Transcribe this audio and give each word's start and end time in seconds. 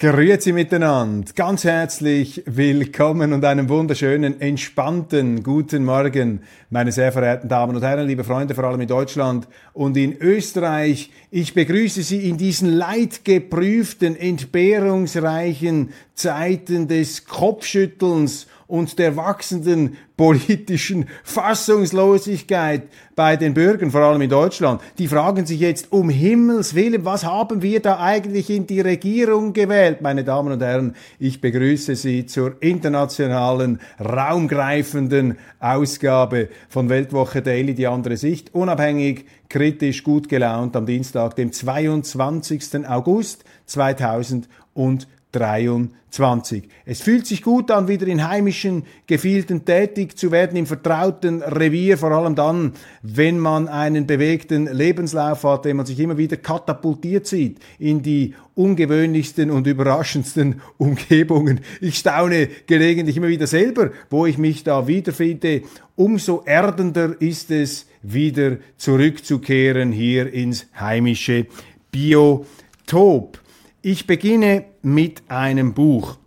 Grüezi 0.00 0.52
miteinander, 0.52 1.30
ganz 1.34 1.64
herzlich 1.64 2.42
willkommen 2.46 3.34
und 3.34 3.44
einen 3.44 3.68
wunderschönen, 3.68 4.40
entspannten 4.40 5.42
guten 5.42 5.84
Morgen, 5.84 6.40
meine 6.70 6.90
sehr 6.90 7.12
verehrten 7.12 7.50
Damen 7.50 7.76
und 7.76 7.82
Herren, 7.82 8.06
liebe 8.06 8.24
Freunde, 8.24 8.54
vor 8.54 8.64
allem 8.64 8.80
in 8.80 8.88
Deutschland 8.88 9.46
und 9.74 9.98
in 9.98 10.16
Österreich. 10.16 11.10
Ich 11.30 11.52
begrüße 11.52 12.02
Sie 12.02 12.30
in 12.30 12.38
diesen 12.38 12.70
leidgeprüften, 12.70 14.16
entbehrungsreichen 14.16 15.90
Zeiten 16.14 16.88
des 16.88 17.26
Kopfschüttelns 17.26 18.46
und 18.70 18.98
der 18.98 19.16
wachsenden 19.16 19.96
politischen 20.16 21.06
Fassungslosigkeit 21.24 22.82
bei 23.16 23.36
den 23.36 23.52
Bürgern, 23.52 23.90
vor 23.90 24.02
allem 24.02 24.22
in 24.22 24.30
Deutschland. 24.30 24.80
Die 24.98 25.08
fragen 25.08 25.44
sich 25.44 25.60
jetzt 25.60 25.92
um 25.92 26.08
Himmels 26.08 26.74
Willen, 26.74 27.04
was 27.04 27.24
haben 27.24 27.62
wir 27.62 27.80
da 27.80 27.98
eigentlich 27.98 28.48
in 28.48 28.66
die 28.66 28.80
Regierung 28.80 29.52
gewählt? 29.52 30.02
Meine 30.02 30.24
Damen 30.24 30.52
und 30.52 30.62
Herren, 30.62 30.94
ich 31.18 31.40
begrüße 31.40 31.96
Sie 31.96 32.26
zur 32.26 32.62
internationalen, 32.62 33.80
raumgreifenden 33.98 35.36
Ausgabe 35.58 36.48
von 36.68 36.88
Weltwoche 36.88 37.42
Daily, 37.42 37.74
die 37.74 37.86
andere 37.86 38.16
Sicht, 38.16 38.54
unabhängig, 38.54 39.24
kritisch, 39.48 40.04
gut 40.04 40.28
gelaunt 40.28 40.76
am 40.76 40.86
Dienstag, 40.86 41.34
dem 41.34 41.50
22. 41.52 42.86
August 42.86 43.44
2020. 43.66 45.08
23. 45.32 46.64
Es 46.84 47.00
fühlt 47.00 47.26
sich 47.26 47.42
gut 47.42 47.70
an, 47.70 47.88
wieder 47.88 48.06
in 48.06 48.28
heimischen 48.28 48.84
Gefilden 49.06 49.64
tätig 49.64 50.18
zu 50.18 50.32
werden, 50.32 50.56
im 50.56 50.66
vertrauten 50.66 51.42
Revier, 51.42 51.98
vor 51.98 52.10
allem 52.10 52.34
dann, 52.34 52.72
wenn 53.02 53.38
man 53.38 53.68
einen 53.68 54.06
bewegten 54.06 54.66
Lebenslauf 54.66 55.44
hat, 55.44 55.64
den 55.64 55.76
man 55.76 55.86
sich 55.86 56.00
immer 56.00 56.18
wieder 56.18 56.36
katapultiert 56.36 57.26
sieht 57.26 57.58
in 57.78 58.02
die 58.02 58.34
ungewöhnlichsten 58.54 59.50
und 59.50 59.66
überraschendsten 59.66 60.60
Umgebungen. 60.78 61.60
Ich 61.80 61.98
staune 61.98 62.48
gelegentlich 62.66 63.16
immer 63.16 63.28
wieder 63.28 63.46
selber, 63.46 63.90
wo 64.10 64.26
ich 64.26 64.36
mich 64.36 64.64
da 64.64 64.86
wiederfinde. 64.86 65.62
Umso 65.96 66.42
erdender 66.44 67.14
ist 67.20 67.50
es, 67.50 67.86
wieder 68.02 68.56
zurückzukehren 68.76 69.92
hier 69.92 70.32
ins 70.32 70.66
heimische 70.78 71.46
Biotop. 71.92 73.38
Ich 73.82 74.06
beginne 74.06 74.66
mit 74.82 75.22
einem 75.28 75.72
Buch. 75.72 76.18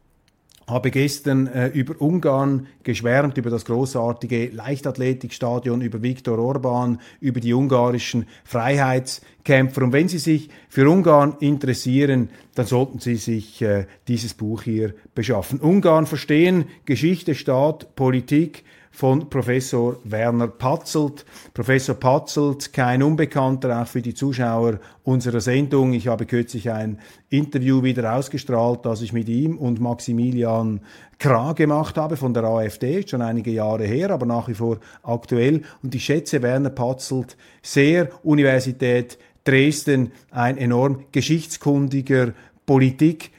Habe 0.66 0.90
gestern 0.90 1.46
äh, 1.46 1.68
über 1.68 2.02
Ungarn 2.02 2.66
geschwärmt, 2.82 3.38
über 3.38 3.52
das 3.52 3.66
großartige 3.66 4.48
Leichtathletikstadion, 4.48 5.82
über 5.82 6.02
Viktor 6.02 6.40
Orban, 6.40 7.00
über 7.20 7.40
die 7.40 7.54
ungarischen 7.54 8.26
Freiheitskämpfer. 8.44 9.84
Und 9.84 9.94
wenn 9.94 10.08
Sie 10.08 10.18
sich 10.18 10.50
für 10.68 10.90
Ungarn 10.90 11.36
interessieren, 11.42 12.30
dann 12.56 12.66
sollten 12.66 12.98
Sie 12.98 13.18
sich 13.18 13.62
äh, 13.62 13.86
dieses 14.08 14.34
Buch 14.34 14.64
hier 14.64 14.96
beschaffen. 15.14 15.60
Ungarn 15.60 16.08
verstehen, 16.08 16.66
Geschichte, 16.86 17.36
Staat, 17.36 17.96
Politik 17.96 18.64
von 18.94 19.28
Professor 19.28 19.98
Werner 20.04 20.48
Patzelt. 20.48 21.26
Professor 21.54 21.96
Patzelt, 21.96 22.72
kein 22.72 23.02
Unbekannter, 23.02 23.82
auch 23.82 23.88
für 23.88 24.04
die 24.04 24.14
Zuschauer 24.14 24.80
unserer 25.04 25.42
Sendung. 25.42 25.94
Ich 25.94 26.08
habe 26.08 26.28
kürzlich 26.28 26.70
ein 26.70 27.00
Interview 27.30 27.82
wieder 27.82 28.16
ausgestrahlt, 28.16 28.86
das 28.86 29.02
ich 29.02 29.12
mit 29.12 29.28
ihm 29.28 29.58
und 29.58 29.82
Maximilian 29.82 30.80
Krah 31.18 31.54
gemacht 31.54 31.98
habe 31.98 32.18
von 32.18 32.36
der 32.36 32.44
AfD, 32.44 33.06
schon 33.08 33.24
einige 33.24 33.50
Jahre 33.50 33.86
her, 33.86 34.12
aber 34.12 34.28
nach 34.28 34.48
wie 34.48 34.54
vor 34.54 34.78
aktuell. 35.02 35.64
Und 35.82 35.96
ich 35.96 36.06
schätze 36.06 36.44
Werner 36.44 36.70
Patzelt 36.70 37.36
sehr, 37.64 38.10
Universität 38.24 39.18
Dresden, 39.44 40.12
ein 40.30 40.58
enorm 40.58 41.06
geschichtskundiger 41.12 42.34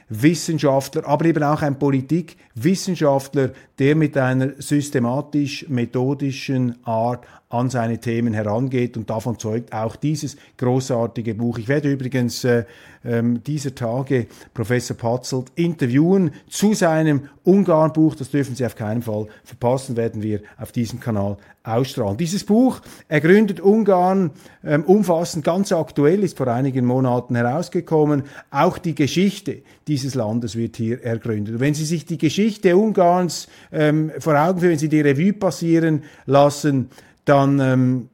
Politikwissenschaftler, 0.07 1.07
aber 1.07 1.25
eben 1.25 1.43
auch 1.43 1.61
ein 1.61 1.79
Politikwissenschaftler, 1.79 3.51
der 3.79 3.95
mit 3.95 4.17
einer 4.17 4.51
systematisch-methodischen 4.59 6.85
Art 6.85 7.25
an 7.49 7.69
seine 7.69 7.99
Themen 7.99 8.33
herangeht 8.33 8.97
und 8.97 9.09
davon 9.09 9.39
zeugt 9.39 9.73
auch 9.73 9.95
dieses 9.95 10.35
großartige 10.57 11.35
Buch. 11.35 11.57
Ich 11.57 11.67
werde 11.67 11.91
übrigens 11.91 12.43
äh, 12.43 12.65
ähm, 13.03 13.43
dieser 13.43 13.75
Tage 13.75 14.27
Professor 14.53 14.97
Patzelt 14.97 15.51
interviewen 15.55 16.31
zu 16.49 16.73
seinem 16.73 17.29
Ungarn-Buch. 17.43 18.15
Das 18.15 18.31
dürfen 18.31 18.55
Sie 18.55 18.65
auf 18.65 18.75
keinen 18.75 19.03
Fall 19.03 19.27
verpassen, 19.43 19.95
werden 19.95 20.23
wir 20.23 20.41
auf 20.57 20.71
diesem 20.71 20.99
Kanal 20.99 21.37
ausstrahlen. 21.63 22.17
Dieses 22.17 22.43
Buch, 22.43 22.81
er 23.07 23.21
gründet 23.21 23.59
Ungarn 23.59 24.31
ähm, 24.63 24.83
umfassend, 24.83 25.45
ganz 25.45 25.71
aktuell, 25.71 26.23
ist 26.23 26.37
vor 26.37 26.47
einigen 26.47 26.85
Monaten 26.85 27.35
herausgekommen. 27.35 28.23
Auch 28.49 28.77
die 28.77 28.95
Geschichte 28.95 29.61
dieses 29.95 30.13
Landes 30.13 30.57
wird 30.57 30.75
hier 30.75 31.01
ergründet. 31.01 31.61
wenn 31.61 31.73
Sie 31.73 31.85
sich 31.85 32.05
die 32.05 32.17
Geschichte 32.17 32.75
Ungarns 32.75 33.47
ähm, 33.71 34.11
vor 34.19 34.37
Augen 34.37 34.59
führen, 34.59 34.71
wenn 34.73 34.79
Sie 34.79 34.89
die 34.89 34.99
Revue 34.99 35.31
passieren 35.31 36.03
lassen, 36.25 36.89
dann 37.23 37.61
ähm, 37.61 38.09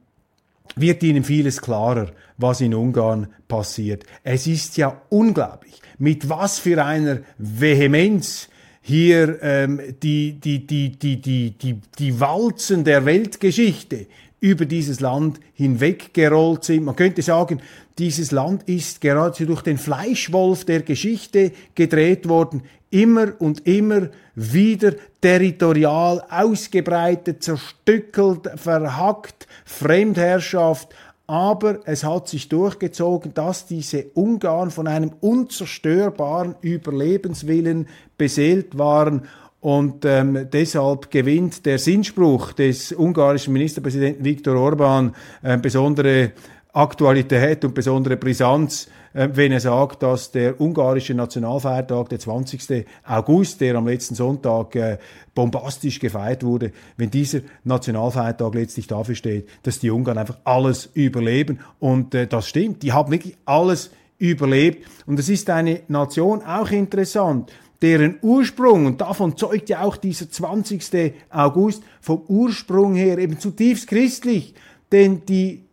wird 0.75 1.01
Ihnen 1.01 1.23
vieles 1.23 1.59
klarer, 1.59 2.11
was 2.37 2.61
in 2.61 2.75
Ungarn 2.75 3.29
passiert. 3.47 4.03
Es 4.23 4.45
ist 4.45 4.77
ja 4.77 5.01
unglaublich, 5.09 5.81
mit 5.97 6.29
was 6.29 6.59
für 6.59 6.85
einer 6.85 7.21
Vehemenz 7.39 8.47
hier 8.83 9.41
ähm, 9.41 9.81
die, 10.03 10.33
die, 10.33 10.67
die, 10.67 10.99
die, 10.99 11.19
die, 11.19 11.57
die, 11.57 11.81
die 11.97 12.19
Walzen 12.19 12.83
der 12.83 13.05
Weltgeschichte 13.05 14.05
über 14.41 14.65
dieses 14.65 14.99
Land 14.99 15.39
hinweggerollt 15.53 16.65
sind. 16.65 16.83
Man 16.83 16.95
könnte 16.95 17.21
sagen, 17.21 17.61
dieses 17.97 18.31
Land 18.31 18.63
ist 18.67 18.99
geradezu 18.99 19.45
durch 19.45 19.61
den 19.61 19.77
Fleischwolf 19.77 20.65
der 20.65 20.81
Geschichte 20.81 21.51
gedreht 21.75 22.27
worden, 22.27 22.63
immer 22.89 23.33
und 23.39 23.65
immer 23.67 24.09
wieder 24.35 24.93
territorial 25.21 26.23
ausgebreitet, 26.29 27.43
zerstückelt, 27.43 28.49
verhackt, 28.55 29.47
Fremdherrschaft, 29.63 30.89
aber 31.27 31.79
es 31.85 32.03
hat 32.03 32.27
sich 32.27 32.49
durchgezogen, 32.49 33.33
dass 33.33 33.65
diese 33.65 34.07
Ungarn 34.15 34.71
von 34.71 34.87
einem 34.87 35.13
unzerstörbaren 35.21 36.55
Überlebenswillen 36.61 37.87
beseelt 38.17 38.77
waren 38.77 39.27
und 39.61 40.05
ähm, 40.05 40.47
deshalb 40.51 41.11
gewinnt 41.11 41.67
der 41.67 41.77
Sinnspruch 41.77 42.53
des 42.53 42.91
ungarischen 42.91 43.53
Ministerpräsidenten 43.53 44.25
Viktor 44.25 44.55
Orban 44.55 45.15
äh, 45.43 45.57
besondere 45.57 46.31
Aktualität 46.73 47.63
und 47.63 47.75
besondere 47.75 48.17
Brisanz, 48.17 48.87
äh, 49.13 49.29
wenn 49.33 49.51
er 49.51 49.59
sagt, 49.59 50.01
dass 50.01 50.31
der 50.31 50.59
ungarische 50.59 51.13
Nationalfeiertag, 51.13 52.09
der 52.09 52.17
20. 52.17 52.85
August, 53.05 53.61
der 53.61 53.75
am 53.75 53.87
letzten 53.87 54.15
Sonntag 54.15 54.75
äh, 54.75 54.97
bombastisch 55.35 55.99
gefeiert 55.99 56.43
wurde, 56.43 56.71
wenn 56.97 57.11
dieser 57.11 57.41
Nationalfeiertag 57.63 58.55
letztlich 58.55 58.87
dafür 58.87 59.15
steht, 59.15 59.47
dass 59.61 59.77
die 59.77 59.91
Ungarn 59.91 60.17
einfach 60.17 60.39
alles 60.43 60.89
überleben. 60.95 61.59
Und 61.79 62.15
äh, 62.15 62.25
das 62.25 62.47
stimmt, 62.47 62.81
die 62.81 62.93
haben 62.93 63.11
wirklich 63.11 63.37
alles 63.45 63.91
überlebt. 64.17 64.87
Und 65.05 65.19
es 65.19 65.29
ist 65.29 65.51
eine 65.51 65.81
Nation 65.87 66.41
auch 66.41 66.71
interessant, 66.71 67.51
deren 67.81 68.17
Ursprung, 68.21 68.85
und 68.85 69.01
davon 69.01 69.35
zeugt 69.37 69.69
ja 69.69 69.81
auch 69.81 69.97
dieser 69.97 70.29
20. 70.29 71.13
August, 71.29 71.83
vom 71.99 72.21
Ursprung 72.27 72.95
her 72.95 73.17
eben 73.17 73.39
zutiefst 73.39 73.87
christlich, 73.87 74.53
denn 74.91 75.25
die 75.25 75.63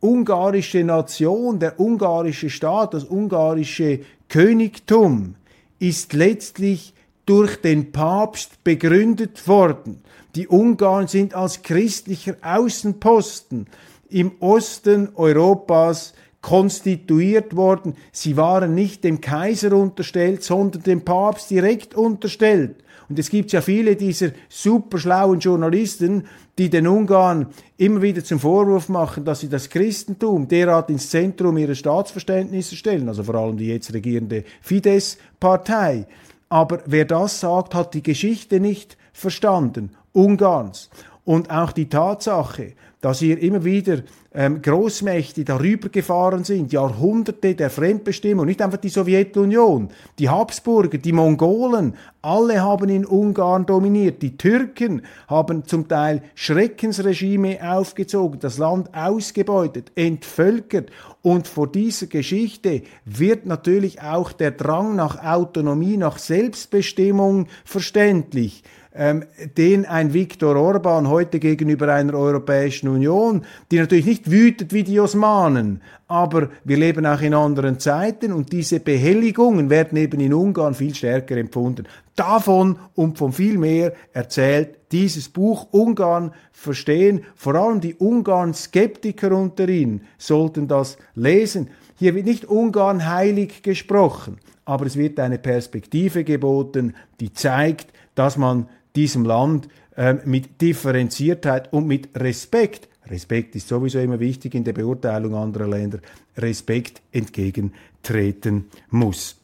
ungarische 0.00 0.84
Nation, 0.84 1.58
der 1.58 1.80
ungarische 1.80 2.50
Staat, 2.50 2.94
das 2.94 3.04
ungarische 3.04 4.00
Königtum 4.28 5.34
ist 5.78 6.12
letztlich 6.12 6.94
durch 7.26 7.60
den 7.60 7.92
Papst 7.92 8.62
begründet 8.62 9.48
worden. 9.48 10.02
Die 10.36 10.46
Ungarn 10.46 11.08
sind 11.08 11.34
als 11.34 11.62
christlicher 11.62 12.36
Außenposten 12.42 13.66
im 14.08 14.32
Osten 14.38 15.08
Europas 15.16 16.14
konstituiert 16.46 17.56
worden. 17.56 17.94
Sie 18.12 18.36
waren 18.36 18.72
nicht 18.72 19.02
dem 19.02 19.20
Kaiser 19.20 19.72
unterstellt, 19.72 20.44
sondern 20.44 20.84
dem 20.84 21.00
Papst 21.04 21.50
direkt 21.50 21.96
unterstellt. 21.96 22.76
Und 23.08 23.18
es 23.18 23.30
gibt 23.30 23.50
ja 23.50 23.60
viele 23.60 23.96
dieser 23.96 24.30
superschlauen 24.48 25.40
Journalisten, 25.40 26.22
die 26.56 26.70
den 26.70 26.86
Ungarn 26.86 27.48
immer 27.78 28.00
wieder 28.00 28.22
zum 28.22 28.38
Vorwurf 28.38 28.88
machen, 28.88 29.24
dass 29.24 29.40
sie 29.40 29.48
das 29.48 29.68
Christentum 29.70 30.46
derart 30.46 30.88
ins 30.88 31.10
Zentrum 31.10 31.56
ihres 31.56 31.78
Staatsverständnisses 31.78 32.78
stellen, 32.78 33.08
also 33.08 33.24
vor 33.24 33.34
allem 33.34 33.56
die 33.56 33.66
jetzt 33.66 33.92
regierende 33.92 34.44
Fidesz-Partei. 34.60 36.06
Aber 36.48 36.78
wer 36.86 37.06
das 37.06 37.40
sagt, 37.40 37.74
hat 37.74 37.92
die 37.92 38.04
Geschichte 38.04 38.60
nicht 38.60 38.96
verstanden, 39.12 39.90
Ungarns. 40.12 40.90
Und 41.26 41.50
auch 41.50 41.72
die 41.72 41.88
Tatsache, 41.88 42.74
dass 43.00 43.18
hier 43.18 43.42
immer 43.42 43.64
wieder 43.64 43.98
ähm, 44.32 44.62
Großmächte 44.62 45.44
darüber 45.44 45.88
gefahren 45.88 46.44
sind, 46.44 46.72
Jahrhunderte 46.72 47.56
der 47.56 47.68
Fremdbestimmung, 47.68 48.46
nicht 48.46 48.62
einfach 48.62 48.78
die 48.78 48.90
Sowjetunion, 48.90 49.88
die 50.20 50.28
Habsburger, 50.28 50.98
die 50.98 51.12
Mongolen, 51.12 51.94
alle 52.22 52.62
haben 52.62 52.88
in 52.90 53.04
Ungarn 53.04 53.66
dominiert. 53.66 54.22
Die 54.22 54.36
Türken 54.36 55.02
haben 55.26 55.64
zum 55.64 55.88
Teil 55.88 56.22
Schreckensregime 56.36 57.58
aufgezogen, 57.76 58.38
das 58.38 58.58
Land 58.58 58.94
ausgebeutet, 58.94 59.90
entvölkert. 59.96 60.90
Und 61.22 61.48
vor 61.48 61.66
dieser 61.66 62.06
Geschichte 62.06 62.82
wird 63.04 63.46
natürlich 63.46 64.00
auch 64.00 64.30
der 64.30 64.52
Drang 64.52 64.94
nach 64.94 65.24
Autonomie, 65.24 65.96
nach 65.96 66.18
Selbstbestimmung 66.18 67.48
verständlich 67.64 68.62
ähm, 68.96 69.24
den 69.56 69.84
ein 69.84 70.14
Viktor 70.14 70.56
Orban 70.56 71.08
heute 71.08 71.38
gegenüber 71.38 71.92
einer 71.92 72.14
Europäischen 72.14 72.88
Union, 72.88 73.44
die 73.70 73.78
natürlich 73.78 74.06
nicht 74.06 74.30
wütet 74.30 74.72
wie 74.72 74.84
die 74.84 74.98
Osmanen, 74.98 75.82
aber 76.08 76.50
wir 76.64 76.76
leben 76.76 77.04
auch 77.04 77.20
in 77.20 77.34
anderen 77.34 77.78
Zeiten 77.78 78.32
und 78.32 78.52
diese 78.52 78.80
Behelligungen 78.80 79.70
werden 79.70 79.98
eben 79.98 80.20
in 80.20 80.32
Ungarn 80.32 80.74
viel 80.74 80.94
stärker 80.94 81.36
empfunden. 81.36 81.86
Davon 82.14 82.78
und 82.94 83.18
von 83.18 83.32
viel 83.32 83.58
mehr 83.58 83.92
erzählt 84.12 84.76
dieses 84.92 85.28
Buch 85.28 85.66
Ungarn 85.72 86.32
verstehen. 86.52 87.22
Vor 87.34 87.56
allem 87.56 87.80
die 87.80 87.94
Ungarn-Skeptiker 87.94 89.32
unter 89.32 89.68
ihnen 89.68 90.02
sollten 90.16 90.68
das 90.68 90.96
lesen. 91.14 91.68
Hier 91.98 92.14
wird 92.14 92.26
nicht 92.26 92.44
Ungarn 92.44 93.06
heilig 93.10 93.62
gesprochen, 93.62 94.38
aber 94.64 94.86
es 94.86 94.96
wird 94.96 95.18
eine 95.18 95.38
Perspektive 95.38 96.24
geboten, 96.24 96.94
die 97.20 97.32
zeigt, 97.32 97.92
dass 98.14 98.36
man 98.36 98.68
diesem 98.96 99.24
Land 99.24 99.68
äh, 99.96 100.14
mit 100.24 100.60
Differenziertheit 100.60 101.72
und 101.72 101.86
mit 101.86 102.08
Respekt, 102.18 102.88
Respekt 103.08 103.54
ist 103.54 103.68
sowieso 103.68 103.98
immer 104.00 104.18
wichtig 104.18 104.54
in 104.54 104.64
der 104.64 104.72
Beurteilung 104.72 105.34
anderer 105.34 105.68
Länder, 105.68 105.98
Respekt 106.36 107.02
entgegentreten 107.12 108.66
muss. 108.90 109.36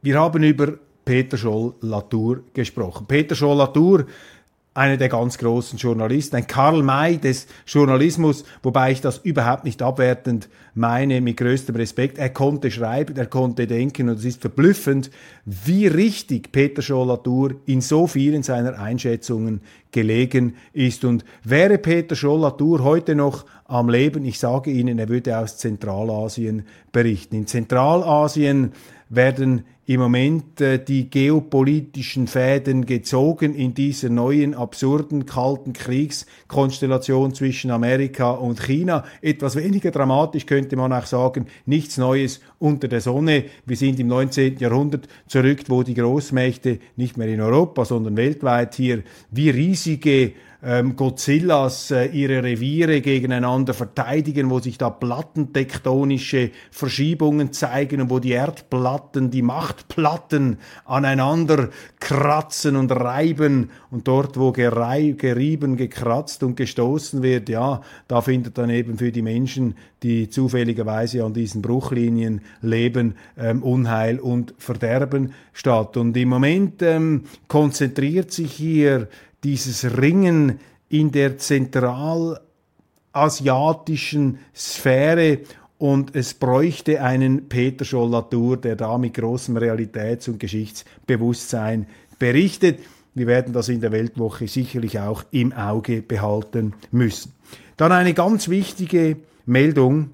Wir 0.00 0.18
haben 0.18 0.42
über 0.42 0.78
Peter 1.04 1.36
Scholl-Latour 1.36 2.44
gesprochen. 2.54 3.06
Peter 3.06 3.34
Scholl-Latour 3.34 4.06
einer 4.74 4.96
der 4.96 5.10
ganz 5.10 5.36
großen 5.36 5.78
Journalisten, 5.78 6.36
ein 6.36 6.46
Karl 6.46 6.82
May 6.82 7.18
des 7.18 7.46
Journalismus, 7.66 8.44
wobei 8.62 8.92
ich 8.92 9.02
das 9.02 9.18
überhaupt 9.18 9.64
nicht 9.64 9.82
abwertend 9.82 10.48
meine, 10.74 11.20
mit 11.20 11.36
größtem 11.36 11.76
Respekt. 11.76 12.16
Er 12.16 12.30
konnte 12.30 12.70
schreiben, 12.70 13.16
er 13.16 13.26
konnte 13.26 13.66
denken 13.66 14.08
und 14.08 14.18
es 14.18 14.24
ist 14.24 14.40
verblüffend, 14.40 15.10
wie 15.44 15.86
richtig 15.86 16.52
Peter 16.52 16.80
Scholl-Latour 16.80 17.56
in 17.66 17.82
so 17.82 18.06
vielen 18.06 18.42
seiner 18.42 18.78
Einschätzungen 18.78 19.60
gelegen 19.90 20.56
ist. 20.72 21.04
Und 21.04 21.24
wäre 21.44 21.76
Peter 21.76 22.16
Scholl-Latour 22.16 22.82
heute 22.82 23.14
noch 23.14 23.44
am 23.66 23.90
Leben, 23.90 24.24
ich 24.24 24.38
sage 24.38 24.70
Ihnen, 24.70 24.98
er 24.98 25.10
würde 25.10 25.36
aus 25.36 25.58
Zentralasien 25.58 26.64
berichten. 26.92 27.36
In 27.36 27.46
Zentralasien 27.46 28.72
werden 29.10 29.64
im 29.92 30.00
Moment 30.00 30.60
äh, 30.60 30.82
die 30.82 31.10
geopolitischen 31.10 32.26
Fäden 32.26 32.86
gezogen 32.86 33.54
in 33.54 33.74
dieser 33.74 34.08
neuen 34.08 34.54
absurden 34.54 35.26
kalten 35.26 35.74
Kriegskonstellation 35.74 37.34
zwischen 37.34 37.70
Amerika 37.70 38.30
und 38.30 38.62
China. 38.62 39.04
Etwas 39.20 39.54
weniger 39.56 39.90
dramatisch 39.90 40.46
könnte 40.46 40.76
man 40.76 40.92
auch 40.92 41.04
sagen, 41.04 41.46
nichts 41.66 41.98
Neues 41.98 42.40
unter 42.58 42.88
der 42.88 43.00
Sonne. 43.02 43.44
Wir 43.66 43.76
sind 43.76 44.00
im 44.00 44.06
19. 44.06 44.58
Jahrhundert 44.58 45.08
zurück, 45.26 45.64
wo 45.68 45.82
die 45.82 45.94
Großmächte 45.94 46.78
nicht 46.96 47.18
mehr 47.18 47.28
in 47.28 47.40
Europa, 47.40 47.84
sondern 47.84 48.16
weltweit 48.16 48.74
hier 48.74 49.02
wie 49.30 49.50
riesige 49.50 50.32
ähm, 50.64 50.94
Godzillas 50.94 51.90
äh, 51.90 52.06
ihre 52.06 52.42
Reviere 52.42 53.00
gegeneinander 53.00 53.74
verteidigen, 53.74 54.48
wo 54.48 54.60
sich 54.60 54.78
da 54.78 54.90
plattentektonische 54.90 56.50
Verschiebungen 56.70 57.52
zeigen 57.52 58.00
und 58.00 58.10
wo 58.10 58.20
die 58.20 58.30
Erdplatten, 58.30 59.30
die 59.30 59.42
Machtplatten 59.42 60.58
aneinander 60.84 61.70
kratzen 61.98 62.76
und 62.76 62.92
reiben 62.92 63.70
und 63.90 64.06
dort, 64.06 64.38
wo 64.38 64.52
gerieben, 64.52 65.76
gekratzt 65.76 66.42
und 66.44 66.56
gestoßen 66.56 67.22
wird, 67.22 67.48
ja, 67.48 67.80
da 68.06 68.20
findet 68.20 68.56
dann 68.56 68.70
eben 68.70 68.98
für 68.98 69.10
die 69.10 69.22
Menschen, 69.22 69.74
die 70.02 70.28
zufälligerweise 70.28 71.24
an 71.24 71.34
diesen 71.34 71.62
Bruchlinien 71.62 72.40
leben, 72.60 73.16
ähm, 73.36 73.62
Unheil 73.62 74.20
und 74.20 74.54
Verderben 74.58 75.32
statt. 75.52 75.96
Und 75.96 76.16
im 76.16 76.28
Moment 76.28 76.82
ähm, 76.82 77.24
konzentriert 77.48 78.32
sich 78.32 78.52
hier 78.52 79.08
dieses 79.44 79.98
Ringen 79.98 80.60
in 80.88 81.10
der 81.10 81.36
zentralasiatischen 81.38 84.38
Sphäre 84.54 85.40
und 85.78 86.14
es 86.14 86.34
bräuchte 86.34 87.02
einen 87.02 87.48
Peter 87.48 87.84
Scholl-Latour, 87.84 88.58
der 88.58 88.76
da 88.76 88.96
mit 88.98 89.14
großem 89.14 89.56
Realitäts- 89.56 90.28
und 90.28 90.38
Geschichtsbewusstsein 90.38 91.88
berichtet. 92.20 92.78
Wir 93.14 93.26
werden 93.26 93.52
das 93.52 93.68
in 93.68 93.80
der 93.80 93.90
Weltwoche 93.90 94.46
sicherlich 94.46 95.00
auch 95.00 95.24
im 95.32 95.52
Auge 95.52 96.02
behalten 96.02 96.74
müssen. 96.92 97.32
Dann 97.76 97.90
eine 97.90 98.14
ganz 98.14 98.48
wichtige 98.48 99.16
Meldung 99.44 100.10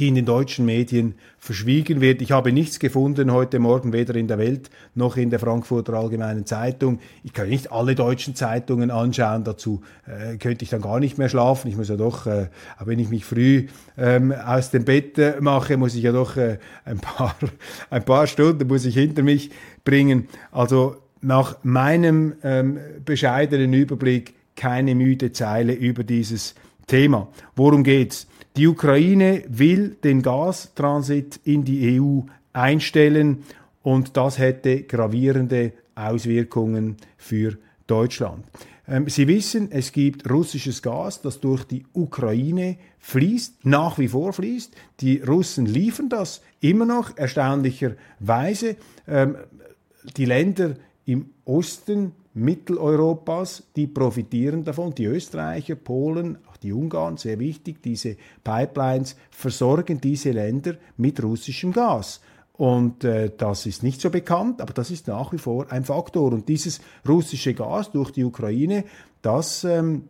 die 0.00 0.08
in 0.08 0.14
den 0.14 0.24
deutschen 0.24 0.64
Medien 0.64 1.14
verschwiegen 1.38 2.00
wird. 2.00 2.22
Ich 2.22 2.32
habe 2.32 2.52
nichts 2.52 2.78
gefunden 2.78 3.30
heute 3.32 3.58
Morgen, 3.58 3.92
weder 3.92 4.14
in 4.14 4.28
der 4.28 4.38
Welt 4.38 4.70
noch 4.94 5.18
in 5.18 5.28
der 5.28 5.38
Frankfurter 5.38 5.92
Allgemeinen 5.92 6.46
Zeitung. 6.46 7.00
Ich 7.22 7.34
kann 7.34 7.50
nicht 7.50 7.70
alle 7.70 7.94
deutschen 7.94 8.34
Zeitungen 8.34 8.90
anschauen, 8.90 9.44
dazu 9.44 9.82
äh, 10.06 10.38
könnte 10.38 10.64
ich 10.64 10.70
dann 10.70 10.80
gar 10.80 11.00
nicht 11.00 11.18
mehr 11.18 11.28
schlafen. 11.28 11.68
Ich 11.68 11.76
muss 11.76 11.90
ja 11.90 11.96
doch, 11.96 12.26
äh, 12.26 12.48
wenn 12.82 12.98
ich 12.98 13.10
mich 13.10 13.26
früh 13.26 13.66
ähm, 13.98 14.32
aus 14.32 14.70
dem 14.70 14.86
Bett 14.86 15.18
äh, 15.18 15.34
mache, 15.40 15.76
muss 15.76 15.94
ich 15.94 16.02
ja 16.02 16.12
doch 16.12 16.38
äh, 16.38 16.58
ein, 16.86 16.98
paar, 16.98 17.36
ein 17.90 18.04
paar 18.04 18.26
Stunden 18.26 18.66
muss 18.66 18.86
ich 18.86 18.94
hinter 18.94 19.22
mich 19.22 19.50
bringen. 19.84 20.28
Also 20.50 20.96
nach 21.20 21.58
meinem 21.62 22.34
ähm, 22.42 22.78
bescheidenen 23.04 23.74
Überblick 23.74 24.32
keine 24.56 24.94
müde 24.94 25.32
Zeile 25.32 25.74
über 25.74 26.04
dieses 26.04 26.54
Thema. 26.86 27.28
Worum 27.54 27.84
geht's? 27.84 28.29
Die 28.56 28.66
Ukraine 28.66 29.44
will 29.48 29.96
den 30.02 30.22
Gastransit 30.22 31.40
in 31.44 31.64
die 31.64 32.00
EU 32.00 32.20
einstellen 32.52 33.44
und 33.82 34.16
das 34.16 34.38
hätte 34.38 34.82
gravierende 34.82 35.72
Auswirkungen 35.94 36.96
für 37.16 37.56
Deutschland. 37.86 38.44
Ähm, 38.88 39.08
Sie 39.08 39.28
wissen, 39.28 39.70
es 39.70 39.92
gibt 39.92 40.28
russisches 40.28 40.82
Gas, 40.82 41.22
das 41.22 41.40
durch 41.40 41.64
die 41.64 41.84
Ukraine 41.92 42.76
fließt, 42.98 43.64
nach 43.64 43.98
wie 43.98 44.08
vor 44.08 44.32
fließt. 44.32 44.74
Die 45.00 45.20
Russen 45.20 45.66
liefern 45.66 46.08
das 46.08 46.42
immer 46.60 46.84
noch 46.84 47.16
erstaunlicherweise. 47.16 48.76
Ähm, 49.06 49.36
die 50.16 50.24
Länder 50.24 50.74
im 51.04 51.30
Osten 51.44 52.12
Mitteleuropas, 52.34 53.64
die 53.74 53.86
profitieren 53.86 54.64
davon. 54.64 54.94
Die 54.94 55.06
Österreicher, 55.06 55.74
Polen, 55.74 56.38
auch 56.48 56.56
die 56.56 56.72
Ungarn, 56.72 57.16
sehr 57.16 57.38
wichtig, 57.38 57.82
diese 57.82 58.16
Pipelines 58.44 59.16
versorgen 59.30 60.00
diese 60.00 60.30
Länder 60.30 60.74
mit 60.96 61.22
russischem 61.22 61.72
Gas. 61.72 62.20
Und 62.60 63.04
äh, 63.04 63.30
das 63.36 63.64
ist 63.64 63.82
nicht 63.82 64.00
so 64.00 64.10
bekannt, 64.10 64.60
aber 64.60 64.74
das 64.74 64.90
ist 64.90 65.08
nach 65.08 65.32
wie 65.32 65.38
vor 65.38 65.72
ein 65.72 65.84
Faktor. 65.84 66.32
Und 66.32 66.48
dieses 66.48 66.80
russische 67.08 67.54
Gas 67.54 67.90
durch 67.90 68.10
die 68.10 68.22
Ukraine, 68.22 68.84
das 69.22 69.64
ähm, 69.64 70.04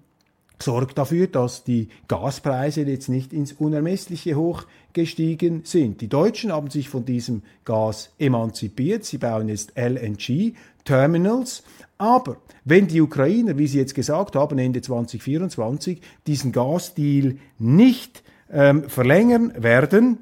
sorgt 0.62 0.98
dafür, 0.98 1.26
dass 1.26 1.64
die 1.64 1.88
Gaspreise 2.08 2.82
jetzt 2.82 3.08
nicht 3.08 3.32
ins 3.32 3.52
Unermessliche 3.52 4.34
hoch 4.34 4.64
gestiegen 4.92 5.62
sind. 5.64 6.00
Die 6.00 6.08
Deutschen 6.08 6.52
haben 6.52 6.70
sich 6.70 6.88
von 6.88 7.04
diesem 7.04 7.42
Gas 7.64 8.10
emanzipiert. 8.18 9.04
Sie 9.04 9.18
bauen 9.18 9.48
jetzt 9.48 9.76
LNG-Terminals. 10.84 11.62
Aber 11.99 12.37
wenn 12.64 12.87
die 12.87 13.00
Ukrainer, 13.00 13.58
wie 13.58 13.66
Sie 13.66 13.78
jetzt 13.78 13.94
gesagt 13.94 14.37
haben, 14.37 14.58
Ende 14.58 14.80
2024 14.80 16.00
diesen 16.26 16.52
Gasdeal 16.52 17.37
nicht 17.58 18.22
ähm, 18.50 18.88
verlängern 18.88 19.52
werden, 19.56 20.18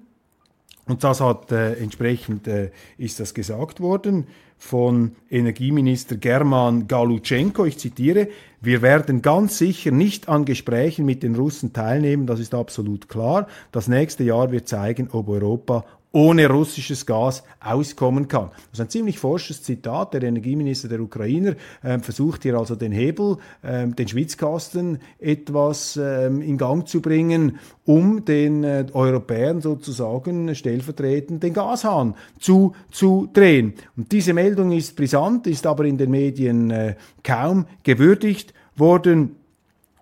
und 0.86 1.04
das 1.04 1.20
hat 1.20 1.52
äh, 1.52 1.74
entsprechend 1.74 2.48
äh, 2.48 2.70
ist 2.96 3.20
das 3.20 3.34
gesagt 3.34 3.80
worden 3.80 4.26
von 4.56 5.12
Energieminister 5.30 6.16
German 6.16 6.88
Galutschenko. 6.88 7.66
Ich 7.66 7.78
zitiere, 7.78 8.28
wir 8.62 8.80
werden 8.80 9.20
ganz 9.20 9.58
sicher 9.58 9.90
nicht 9.90 10.30
an 10.30 10.46
Gesprächen 10.46 11.04
mit 11.04 11.22
den 11.22 11.36
Russen 11.36 11.74
teilnehmen, 11.74 12.26
das 12.26 12.40
ist 12.40 12.54
absolut 12.54 13.08
klar. 13.08 13.46
Das 13.70 13.86
nächste 13.86 14.24
Jahr 14.24 14.50
wird 14.50 14.66
zeigen, 14.66 15.10
ob 15.12 15.28
Europa 15.28 15.84
ohne 16.18 16.48
russisches 16.48 17.06
Gas 17.06 17.44
auskommen 17.60 18.26
kann. 18.26 18.48
Das 18.50 18.72
ist 18.72 18.80
ein 18.80 18.90
ziemlich 18.90 19.20
forsches 19.20 19.62
Zitat. 19.62 20.14
Der 20.14 20.25
Energieminister 20.25 20.88
der 20.88 21.00
Ukrainer 21.00 21.54
äh, 21.80 22.00
versucht 22.00 22.42
hier 22.42 22.58
also 22.58 22.75
den 22.75 22.90
Hebel, 22.90 23.37
äh, 23.62 23.87
den 23.87 24.08
Schwitzkasten 24.08 24.98
etwas 25.20 25.96
äh, 25.96 26.26
in 26.26 26.58
Gang 26.58 26.88
zu 26.88 27.00
bringen, 27.00 27.60
um 27.84 28.25
den 28.25 28.64
äh, 28.64 28.87
Europäern 28.92 29.60
sozusagen 29.60 30.56
stellvertretend 30.56 31.44
den 31.44 31.54
Gashahn 31.54 32.16
zuzudrehen. 32.40 33.75
Und 33.96 34.10
diese 34.10 34.32
Meldung 34.32 34.72
ist 34.72 34.96
brisant, 34.96 35.46
ist 35.46 35.66
aber 35.66 35.84
in 35.84 35.98
den 35.98 36.10
Medien 36.10 36.72
äh, 36.72 36.96
kaum 37.22 37.66
gewürdigt 37.84 38.54
worden. 38.75 39.37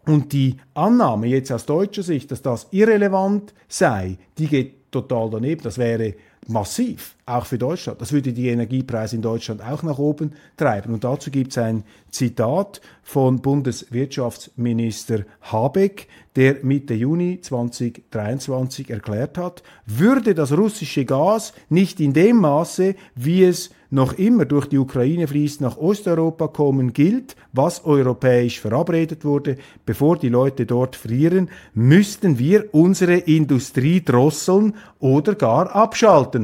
Und 0.07 0.33
die 0.33 0.57
Annahme 0.73 1.27
jetzt 1.27 1.53
aus 1.53 1.67
deutscher 1.67 2.05
Sicht, 2.05 2.31
dass 2.31 2.41
das 2.41 2.69
irrelevant 2.71 3.53
sei, 3.69 4.17
die 4.39 4.47
geht 4.47 4.76
total 4.91 5.31
daneben. 5.31 5.63
Das 5.63 5.79
wäre 5.79 6.15
massiv, 6.49 7.17
auch 7.27 7.47
für 7.47 7.59
Deutschland. 7.59 8.01
Das 8.01 8.13
würde 8.13 8.33
die 8.33 8.49
Energiepreise 8.49 9.17
in 9.17 9.23
Deutschland 9.23 9.63
auch 9.63 9.83
nach 9.83 9.99
oben 9.99 10.33
treiben. 10.57 10.95
Und 10.95 11.05
dazu 11.05 11.31
gibt 11.31 11.53
es 11.53 11.59
ein 11.59 11.85
Zitat 12.11 12.81
von 13.03 13.41
Bundeswirtschaftsminister 13.41 15.25
Habeck, 15.43 16.09
der 16.37 16.57
Mitte 16.63 16.95
Juni 16.95 17.41
2023 17.41 18.91
erklärt 18.91 19.39
hat, 19.39 19.63
würde 19.87 20.35
das 20.35 20.53
russische 20.53 21.05
Gas 21.05 21.55
nicht 21.69 21.99
in 21.99 22.13
dem 22.13 22.37
Maße, 22.37 22.95
wie 23.15 23.45
es 23.45 23.71
noch 23.91 24.15
immer 24.15 24.45
durch 24.45 24.67
die 24.67 24.79
Ukraine 24.79 25.29
fließt, 25.29 25.61
nach 25.61 25.77
Osteuropa 25.77 26.49
kommen, 26.49 26.93
gilt, 26.93 27.37
was 27.53 27.85
europäisch 27.85 28.61
verabredet 28.61 29.25
wurde, 29.25 29.57
bevor 29.85 30.19
die 30.19 30.29
Leute 30.29 30.67
dort 30.67 30.97
frieren, 30.97 31.51
müssten 31.73 32.39
wir 32.39 32.75
unsere 32.75 33.15
Industrie 33.15 34.03
drosseln 34.05 34.75
oder 34.99 35.35
gar 35.35 35.75
abschalten. 35.75 36.36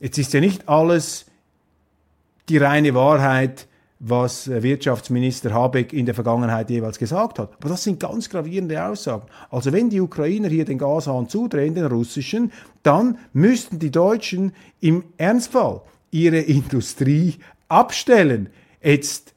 Jetzt 0.00 0.18
ist 0.18 0.32
ja 0.32 0.40
nicht 0.40 0.68
alles 0.68 1.26
die 2.48 2.58
reine 2.58 2.94
Wahrheit, 2.94 3.66
was 4.00 4.48
Wirtschaftsminister 4.48 5.52
Habeck 5.52 5.92
in 5.92 6.06
der 6.06 6.14
Vergangenheit 6.14 6.70
jeweils 6.70 6.98
gesagt 6.98 7.38
hat. 7.38 7.54
Aber 7.58 7.68
das 7.68 7.82
sind 7.82 7.98
ganz 7.98 8.30
gravierende 8.30 8.84
Aussagen. 8.84 9.26
Also 9.50 9.72
wenn 9.72 9.90
die 9.90 10.00
Ukrainer 10.00 10.48
hier 10.48 10.64
den 10.64 10.78
Gashahn 10.78 11.28
zudrehen, 11.28 11.74
den 11.74 11.86
russischen, 11.86 12.52
dann 12.84 13.18
müssten 13.32 13.80
die 13.80 13.90
Deutschen 13.90 14.52
im 14.80 15.04
Ernstfall 15.16 15.82
ihre 16.12 16.38
Industrie 16.38 17.36
abstellen. 17.68 18.50
Jetzt 18.80 19.34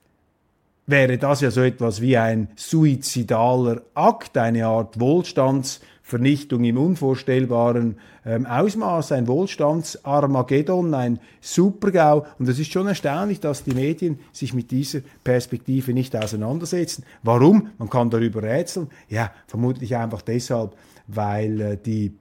wäre 0.86 1.18
das 1.18 1.42
ja 1.42 1.50
so 1.50 1.62
etwas 1.62 2.00
wie 2.02 2.18
ein 2.18 2.50
suizidaler 2.56 3.82
Akt, 3.96 4.38
eine 4.38 4.68
Art 4.68 5.00
Wohlstandsvernichtung 6.12 6.64
im 6.64 6.78
unvorstellbaren 6.78 7.96
ähm, 8.26 8.46
Ausmaß, 8.46 9.14
ein 9.14 9.28
Wohlstandsarmageddon, 9.28 10.94
ein 10.94 11.20
Supergau. 11.40 12.26
Und 12.40 12.50
es 12.50 12.60
ist 12.60 12.72
schon 12.72 12.88
erstaunlich, 12.88 13.40
dass 13.40 13.64
die 13.64 13.74
Medien 13.74 14.20
sich 14.32 14.54
mit 14.54 14.72
dieser 14.72 15.00
Perspektive 15.24 15.94
nicht 15.94 16.16
auseinandersetzen. 16.16 17.04
Warum? 17.24 17.70
Man 17.78 17.90
kann 17.90 18.10
darüber 18.10 18.44
rätseln. 18.44 18.90
Ja, 19.10 19.32
vermutlich 19.48 19.96
einfach 19.96 20.22
deshalb, 20.22 20.76
weil 21.08 21.62
äh, 21.62 21.78
die, 21.78 22.14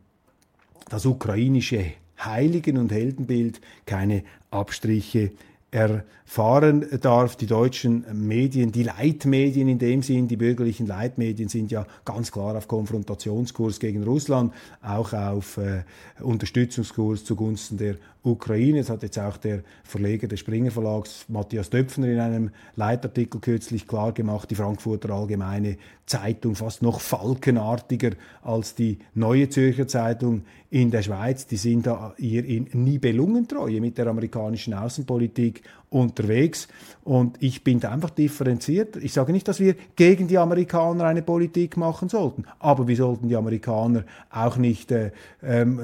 das 0.89 1.07
ukrainische 1.07 1.85
Heiligen- 2.25 2.79
und 2.79 2.93
Heldenbild 2.93 3.61
keine 3.87 4.23
Abstriche 4.51 5.33
erfahren 5.71 6.85
darf. 7.01 7.37
Die 7.37 7.47
deutschen 7.47 8.05
Medien, 8.13 8.73
die 8.73 8.83
Leitmedien 8.83 9.69
in 9.69 9.79
dem 9.79 10.03
Sinn, 10.03 10.27
die 10.27 10.37
bürgerlichen 10.37 10.87
Leitmedien 10.87 11.49
sind 11.49 11.71
ja 11.71 11.87
ganz 12.05 12.33
klar 12.33 12.57
auf 12.57 12.67
Konfrontationskurs 12.67 13.79
gegen 13.79 14.03
Russland, 14.03 14.53
auch 14.83 15.13
auf 15.13 15.59
äh, 15.59 15.83
Unterstützungskurs 16.21 17.25
zugunsten 17.25 17.79
der 17.79 17.97
Ukraine. 18.23 18.79
Das 18.79 18.91
hat 18.91 19.03
jetzt 19.03 19.19
auch 19.19 19.37
der 19.37 19.63
Verleger 19.85 20.29
des 20.29 20.41
Springer 20.41 20.71
Verlags 20.71 21.25
Matthias 21.29 21.71
Döpfner 21.71 22.09
in 22.09 22.21
einem 22.21 22.51
Leitartikel 22.77 23.41
kürzlich 23.41 23.87
klar 23.87 24.13
gemacht. 24.13 24.51
Die 24.51 24.57
Frankfurter 24.57 25.11
Allgemeine 25.11 25.79
Zeitung 26.05 26.55
fast 26.55 26.83
noch 26.83 27.01
falkenartiger 27.01 28.11
als 28.43 28.75
die 28.75 28.99
Neue 29.15 29.49
Zürcher 29.49 29.87
Zeitung 29.87 30.43
in 30.69 30.91
der 30.91 31.03
Schweiz. 31.03 31.47
Die 31.47 31.57
sind 31.57 31.87
da 31.87 32.15
ihr 32.19 32.45
in 32.45 32.69
Nibelungentreue 32.73 33.81
mit 33.81 33.97
der 33.97 34.09
amerikanischen 34.09 34.75
Außenpolitik 34.75 35.60
unterwegs. 35.89 36.69
Und 37.05 37.43
ich 37.43 37.65
bin 37.65 37.81
da 37.81 37.91
einfach 37.91 38.11
differenziert. 38.11 38.97
Ich 38.97 39.13
sage 39.13 39.33
nicht, 39.33 39.49
dass 39.49 39.61
wir 39.61 39.75
gegen 39.97 40.29
die 40.29 40.39
Amerikaner 40.39 41.05
eine 41.05 41.23
Politik 41.23 41.77
machen 41.77 42.09
sollten, 42.09 42.45
aber 42.59 42.89
wir 42.89 42.97
sollten 42.97 43.29
die 43.29 43.37
Amerikaner 43.37 44.05
auch 44.31 44.57
nicht 44.57 44.93
äh, 44.93 45.11
ähm, 45.43 45.81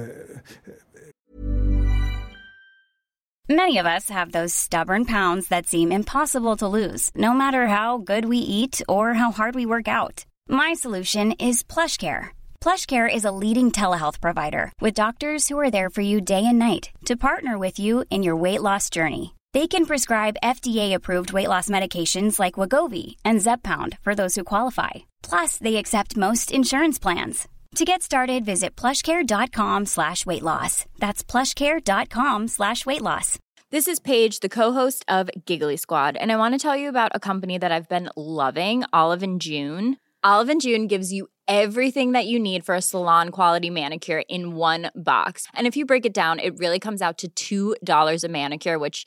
Many 3.48 3.78
of 3.78 3.86
us 3.86 4.10
have 4.10 4.32
those 4.32 4.52
stubborn 4.52 5.04
pounds 5.04 5.48
that 5.50 5.68
seem 5.68 5.92
impossible 5.92 6.56
to 6.56 6.66
lose, 6.66 7.12
no 7.14 7.32
matter 7.32 7.68
how 7.68 7.96
good 7.96 8.24
we 8.24 8.38
eat 8.38 8.82
or 8.88 9.14
how 9.14 9.30
hard 9.30 9.54
we 9.54 9.64
work 9.64 9.86
out. 9.86 10.24
My 10.48 10.74
solution 10.74 11.30
is 11.38 11.62
PlushCare. 11.62 12.30
PlushCare 12.60 13.08
is 13.08 13.24
a 13.24 13.30
leading 13.30 13.70
telehealth 13.70 14.20
provider 14.20 14.72
with 14.80 14.94
doctors 14.94 15.46
who 15.46 15.56
are 15.60 15.70
there 15.70 15.90
for 15.90 16.00
you 16.00 16.20
day 16.20 16.44
and 16.44 16.58
night 16.58 16.90
to 17.04 17.16
partner 17.16 17.56
with 17.56 17.78
you 17.78 18.04
in 18.10 18.24
your 18.24 18.34
weight 18.34 18.62
loss 18.62 18.90
journey. 18.90 19.35
They 19.56 19.66
can 19.66 19.86
prescribe 19.86 20.42
FDA-approved 20.42 21.32
weight 21.32 21.48
loss 21.48 21.70
medications 21.70 22.38
like 22.38 22.58
Wagovi 22.58 23.16
and 23.24 23.40
Zepbound 23.40 23.96
for 24.02 24.14
those 24.14 24.34
who 24.34 24.44
qualify. 24.44 24.90
Plus, 25.22 25.56
they 25.56 25.76
accept 25.76 26.14
most 26.14 26.52
insurance 26.52 26.98
plans. 26.98 27.48
To 27.76 27.86
get 27.86 28.02
started, 28.02 28.44
visit 28.44 28.76
plushcare.com 28.76 29.86
slash 29.86 30.26
weight 30.26 30.42
loss. 30.42 30.84
That's 30.98 31.24
plushcare.com 31.24 32.48
slash 32.48 32.84
weight 32.84 33.00
loss. 33.00 33.38
This 33.70 33.88
is 33.88 33.98
Paige, 33.98 34.40
the 34.40 34.50
co-host 34.50 35.06
of 35.08 35.30
Giggly 35.46 35.78
Squad, 35.78 36.18
and 36.18 36.30
I 36.30 36.36
want 36.36 36.52
to 36.52 36.58
tell 36.58 36.76
you 36.76 36.90
about 36.90 37.12
a 37.14 37.18
company 37.30 37.56
that 37.56 37.72
I've 37.72 37.88
been 37.88 38.10
loving, 38.14 38.84
Olive 38.92 39.22
and 39.22 39.40
June. 39.40 39.96
Olive 40.22 40.50
and 40.50 40.60
June 40.60 40.86
gives 40.86 41.14
you 41.14 41.28
everything 41.48 42.12
that 42.12 42.26
you 42.26 42.38
need 42.38 42.66
for 42.66 42.74
a 42.74 42.82
salon 42.82 43.30
quality 43.30 43.70
manicure 43.70 44.22
in 44.28 44.54
one 44.54 44.90
box. 44.94 45.46
And 45.54 45.66
if 45.66 45.78
you 45.78 45.86
break 45.86 46.04
it 46.04 46.12
down, 46.12 46.40
it 46.40 46.58
really 46.58 46.78
comes 46.78 47.00
out 47.00 47.24
to 47.36 47.74
$2 47.80 48.24
a 48.24 48.28
manicure, 48.28 48.78
which 48.78 49.06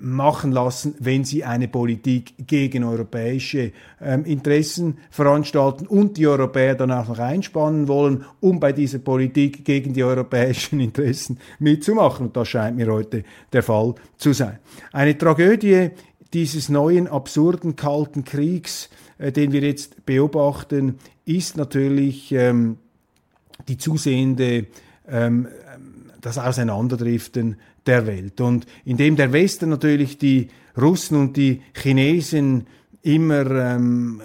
Machen 0.00 0.52
lassen, 0.52 0.94
wenn 0.98 1.24
sie 1.24 1.44
eine 1.44 1.68
Politik 1.68 2.34
gegen 2.46 2.84
europäische 2.84 3.72
ähm, 4.00 4.24
Interessen 4.24 4.98
veranstalten 5.10 5.86
und 5.86 6.16
die 6.16 6.26
Europäer 6.26 6.74
dann 6.74 6.90
auch 6.90 7.08
noch 7.08 7.18
einspannen 7.18 7.86
wollen, 7.86 8.24
um 8.40 8.58
bei 8.58 8.72
dieser 8.72 8.98
Politik 8.98 9.64
gegen 9.64 9.92
die 9.92 10.02
europäischen 10.02 10.80
Interessen 10.80 11.38
mitzumachen. 11.58 12.26
Und 12.26 12.36
das 12.36 12.48
scheint 12.48 12.76
mir 12.76 12.90
heute 12.90 13.24
der 13.52 13.62
Fall 13.62 13.94
zu 14.16 14.32
sein. 14.32 14.58
Eine 14.92 15.16
Tragödie 15.16 15.90
dieses 16.32 16.68
neuen 16.68 17.06
absurden 17.06 17.76
kalten 17.76 18.24
Kriegs, 18.24 18.88
äh, 19.18 19.32
den 19.32 19.52
wir 19.52 19.60
jetzt 19.60 20.06
beobachten, 20.06 20.98
ist 21.26 21.56
natürlich 21.56 22.32
ähm, 22.32 22.78
die 23.68 23.76
zusehende 23.76 24.66
ähm, 25.10 25.48
das 26.20 26.38
Auseinanderdriften 26.38 27.56
der 27.86 28.06
Welt. 28.06 28.40
Und 28.40 28.66
indem 28.84 29.16
der 29.16 29.32
Westen 29.32 29.70
natürlich 29.70 30.18
die 30.18 30.48
Russen 30.80 31.18
und 31.18 31.36
die 31.36 31.62
Chinesen 31.74 32.66
immer 33.02 33.50
ähm, 33.50 34.22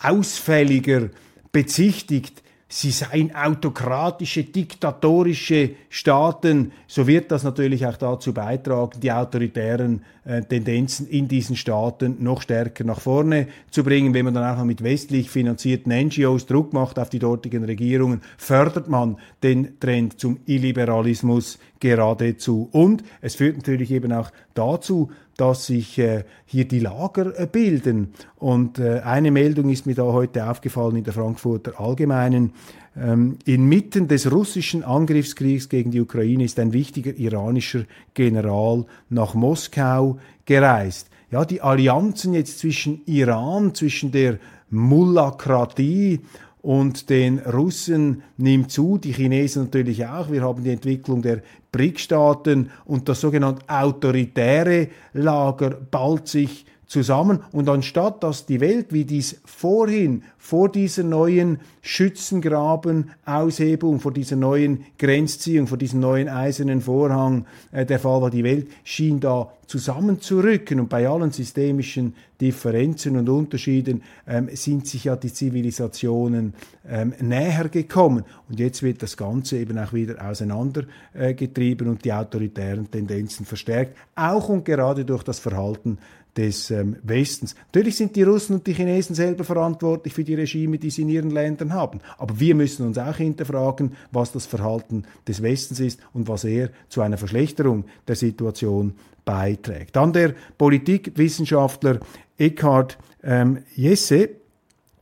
ausfälliger 0.00 1.10
bezichtigt, 1.52 2.42
sie 2.68 2.90
seien 2.90 3.34
autokratische, 3.34 4.44
diktatorische 4.44 5.70
Staaten, 5.90 6.72
so 6.86 7.06
wird 7.06 7.30
das 7.30 7.42
natürlich 7.42 7.86
auch 7.86 7.98
dazu 7.98 8.32
beitragen, 8.32 8.98
die 9.00 9.12
autoritären 9.12 10.02
Tendenzen 10.24 11.08
in 11.08 11.26
diesen 11.26 11.56
Staaten 11.56 12.16
noch 12.20 12.42
stärker 12.42 12.84
nach 12.84 13.00
vorne 13.00 13.48
zu 13.70 13.82
bringen. 13.82 14.14
Wenn 14.14 14.24
man 14.24 14.34
dann 14.34 14.52
auch 14.52 14.58
noch 14.58 14.64
mit 14.64 14.84
westlich 14.84 15.30
finanzierten 15.30 15.92
NGOs 15.92 16.46
Druck 16.46 16.72
macht 16.72 16.98
auf 16.98 17.10
die 17.10 17.18
dortigen 17.18 17.64
Regierungen, 17.64 18.20
fördert 18.36 18.88
man 18.88 19.16
den 19.42 19.80
Trend 19.80 20.20
zum 20.20 20.38
Illiberalismus 20.46 21.58
geradezu. 21.80 22.68
Und 22.70 23.02
es 23.20 23.34
führt 23.34 23.56
natürlich 23.56 23.90
eben 23.90 24.12
auch 24.12 24.30
dazu, 24.54 25.10
dass 25.36 25.66
sich 25.66 25.98
äh, 25.98 26.24
hier 26.44 26.66
die 26.66 26.78
Lager 26.78 27.38
äh, 27.38 27.46
bilden. 27.46 28.12
Und 28.36 28.78
äh, 28.78 29.00
eine 29.00 29.30
Meldung 29.30 29.70
ist 29.70 29.86
mir 29.86 29.94
da 29.94 30.04
heute 30.04 30.48
aufgefallen 30.48 30.96
in 30.96 31.04
der 31.04 31.12
Frankfurter 31.12 31.80
Allgemeinen. 31.80 32.52
Ähm, 32.94 33.38
inmitten 33.46 34.06
des 34.06 34.30
russischen 34.30 34.84
Angriffskriegs 34.84 35.70
gegen 35.70 35.90
die 35.90 36.00
Ukraine 36.00 36.44
ist 36.44 36.58
ein 36.58 36.74
wichtiger 36.74 37.16
iranischer 37.16 37.84
General 38.12 38.84
nach 39.08 39.32
Moskau 39.32 40.18
gereist. 40.44 41.08
Ja, 41.30 41.46
die 41.46 41.62
Allianzen 41.62 42.34
jetzt 42.34 42.58
zwischen 42.58 43.00
Iran, 43.06 43.74
zwischen 43.74 44.12
der 44.12 44.38
Mullakratie 44.68 46.20
und 46.60 47.08
den 47.08 47.38
Russen 47.38 48.22
nimmt 48.36 48.70
zu, 48.70 48.98
die 48.98 49.12
Chinesen 49.12 49.64
natürlich 49.64 50.06
auch. 50.06 50.30
Wir 50.30 50.42
haben 50.42 50.62
die 50.62 50.70
Entwicklung 50.70 51.22
der 51.22 51.42
BRIC-Staaten 51.72 52.70
und 52.84 53.08
das 53.08 53.22
sogenannte 53.22 53.62
autoritäre 53.68 54.88
Lager 55.14 55.70
ballt 55.70 56.28
sich 56.28 56.66
zusammen. 56.92 57.40
Und 57.52 57.70
anstatt 57.70 58.22
dass 58.22 58.44
die 58.44 58.60
Welt, 58.60 58.92
wie 58.92 59.06
dies 59.06 59.40
vorhin 59.46 60.24
vor 60.36 60.70
dieser 60.70 61.04
neuen 61.04 61.60
Schützengraben-Aushebung, 61.80 63.98
vor 63.98 64.12
dieser 64.12 64.36
neuen 64.36 64.84
Grenzziehung, 64.98 65.68
vor 65.68 65.78
diesem 65.78 66.00
neuen 66.00 66.28
eisernen 66.28 66.82
Vorhang 66.82 67.46
äh, 67.70 67.86
der 67.86 67.98
Fall 67.98 68.20
war, 68.20 68.28
die 68.28 68.44
Welt 68.44 68.68
schien 68.84 69.20
da 69.20 69.54
zusammenzurücken 69.66 70.80
und 70.80 70.90
bei 70.90 71.08
allen 71.08 71.30
systemischen 71.30 72.14
Differenzen 72.38 73.16
und 73.16 73.30
Unterschieden 73.30 74.02
ähm, 74.26 74.50
sind 74.52 74.86
sich 74.86 75.04
ja 75.04 75.16
die 75.16 75.32
Zivilisationen 75.32 76.52
ähm, 76.86 77.14
näher 77.20 77.70
gekommen. 77.70 78.24
Und 78.50 78.60
jetzt 78.60 78.82
wird 78.82 79.02
das 79.02 79.16
Ganze 79.16 79.56
eben 79.56 79.78
auch 79.78 79.94
wieder 79.94 80.22
auseinandergetrieben 80.28 81.86
äh, 81.86 81.90
und 81.90 82.04
die 82.04 82.12
autoritären 82.12 82.90
Tendenzen 82.90 83.46
verstärkt, 83.46 83.96
auch 84.14 84.50
und 84.50 84.66
gerade 84.66 85.06
durch 85.06 85.22
das 85.22 85.38
Verhalten 85.38 85.96
des 86.36 86.70
ähm, 86.70 86.96
Westens. 87.02 87.54
Natürlich 87.66 87.96
sind 87.96 88.16
die 88.16 88.22
Russen 88.22 88.56
und 88.56 88.66
die 88.66 88.72
Chinesen 88.72 89.14
selber 89.14 89.44
verantwortlich 89.44 90.14
für 90.14 90.24
die 90.24 90.34
Regime, 90.34 90.78
die 90.78 90.90
sie 90.90 91.02
in 91.02 91.08
ihren 91.08 91.30
Ländern 91.30 91.72
haben. 91.74 92.00
Aber 92.18 92.38
wir 92.40 92.54
müssen 92.54 92.86
uns 92.86 92.98
auch 92.98 93.16
hinterfragen, 93.16 93.94
was 94.10 94.32
das 94.32 94.46
Verhalten 94.46 95.04
des 95.28 95.42
Westens 95.42 95.80
ist 95.80 96.00
und 96.12 96.28
was 96.28 96.44
er 96.44 96.70
zu 96.88 97.02
einer 97.02 97.18
Verschlechterung 97.18 97.84
der 98.08 98.16
Situation 98.16 98.94
beiträgt. 99.24 99.96
Dann 99.96 100.12
der 100.12 100.34
Politikwissenschaftler 100.58 102.00
Eckhard 102.38 102.98
ähm, 103.22 103.58
Jesse, 103.74 104.30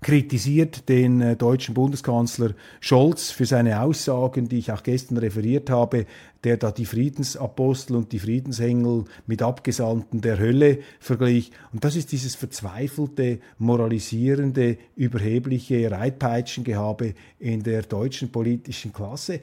kritisiert 0.00 0.88
den 0.88 1.21
äh, 1.21 1.37
deutschen 1.37 1.75
Bundeskanzler 1.75 2.54
Scholz 2.80 3.30
für 3.30 3.47
seine 3.47 3.83
Aussagen, 3.83 4.49
die 4.49 4.59
ich 4.59 4.73
auch 4.73 4.83
gestern 4.83 5.19
referiert 5.19 5.71
habe, 5.71 6.07
der 6.45 6.57
da 6.57 6.71
die 6.71 6.87
Friedensapostel 6.87 7.97
und 7.97 8.12
die 8.12 8.19
Friedensengel 8.19 9.04
mit 9.26 9.42
Abgesandten 9.42 10.21
der 10.23 10.38
Hölle 10.38 10.78
verglich. 10.99 11.52
Und 11.73 11.85
das 11.85 11.97
ist 11.97 12.12
dieses 12.12 12.35
verzweifelte, 12.35 13.40
moralisierende, 13.59 14.78
überhebliche 14.97 15.90
Reitpeitschengehabe 15.90 17.14
in 17.38 17.62
der 17.62 17.83
deutschen 17.83 18.33
politischen 18.33 18.92
Klasse 18.92 19.40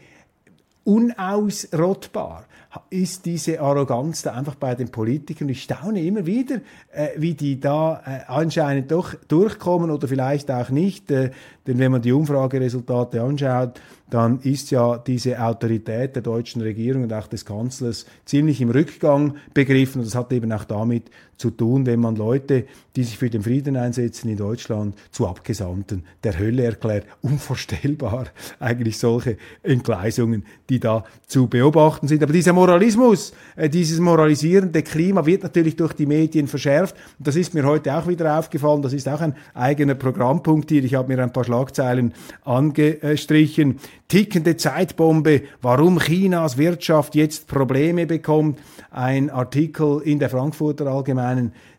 unausrottbar 0.87 2.45
ist 2.89 3.25
diese 3.25 3.61
Arroganz 3.61 4.21
da 4.21 4.33
einfach 4.33 4.55
bei 4.55 4.75
den 4.75 4.89
Politikern. 4.89 5.49
Ich 5.49 5.63
staune 5.63 6.01
immer 6.03 6.25
wieder, 6.25 6.57
äh, 6.91 7.09
wie 7.17 7.33
die 7.33 7.59
da 7.59 8.01
äh, 8.05 8.19
anscheinend 8.27 8.91
doch 8.91 9.13
durchkommen 9.27 9.91
oder 9.91 10.07
vielleicht 10.07 10.49
auch 10.51 10.69
nicht. 10.69 11.11
Äh, 11.11 11.31
denn 11.65 11.79
wenn 11.79 11.91
man 11.91 12.01
die 12.01 12.11
Umfrageresultate 12.11 13.21
anschaut, 13.21 13.81
dann 14.09 14.39
ist 14.39 14.71
ja 14.71 14.97
diese 14.97 15.41
Autorität 15.41 16.15
der 16.15 16.23
deutschen 16.23 16.61
Regierung 16.61 17.03
und 17.03 17.13
auch 17.13 17.27
des 17.27 17.45
Kanzlers 17.45 18.05
ziemlich 18.25 18.61
im 18.61 18.69
Rückgang 18.69 19.35
begriffen. 19.53 19.99
Und 19.99 20.07
das 20.07 20.15
hat 20.15 20.31
eben 20.31 20.51
auch 20.51 20.63
damit 20.63 21.09
zu 21.37 21.51
tun, 21.51 21.85
wenn 21.85 21.99
man 21.99 22.15
Leute, 22.15 22.65
die 22.95 23.03
sich 23.03 23.17
für 23.17 23.29
den 23.29 23.43
Frieden 23.43 23.77
einsetzen 23.77 24.29
in 24.29 24.37
Deutschland, 24.37 24.95
zu 25.11 25.27
Abgesandten 25.27 26.03
der 26.23 26.37
Hölle 26.37 26.63
erklärt. 26.63 27.05
Unvorstellbar 27.21 28.27
eigentlich 28.59 28.97
solche 28.97 29.37
Entgleisungen, 29.61 30.45
die 30.69 30.79
da 30.79 31.03
zu 31.27 31.47
beobachten 31.47 32.07
sind. 32.07 32.23
Aber 32.23 32.33
dieser 32.33 32.53
Moralismus, 32.53 33.33
äh, 33.55 33.69
dieses 33.69 33.99
moralisierende 33.99 34.81
Klima 34.81 35.25
wird 35.25 35.43
natürlich 35.43 35.75
durch 35.75 35.93
die 35.93 36.07
Medien 36.07 36.47
verschärft. 36.47 36.95
Das 37.19 37.35
ist 37.35 37.53
mir 37.53 37.65
heute 37.65 37.95
auch 37.95 38.07
wieder 38.07 38.39
aufgefallen. 38.39 38.81
Das 38.81 38.93
ist 38.93 39.07
auch 39.07 39.21
ein 39.21 39.35
eigener 39.53 39.95
Programmpunkt 39.95 40.69
hier. 40.69 40.83
Ich 40.83 40.95
habe 40.95 41.13
mir 41.13 41.21
ein 41.21 41.31
paar 41.31 41.43
Schlagzeilen 41.43 42.13
angestrichen. 42.43 43.79
Tickende 44.07 44.55
Zeitbombe, 44.55 45.41
warum 45.61 45.99
Chinas 45.99 46.57
Wirtschaft 46.57 47.13
jetzt 47.13 47.47
Probleme 47.47 48.07
bekommt. 48.07 48.57
Ein 48.89 49.29
Artikel 49.29 50.01
in 50.01 50.17
der 50.17 50.29
Frankfurter 50.29 50.87
Allgemeinen, 50.87 51.26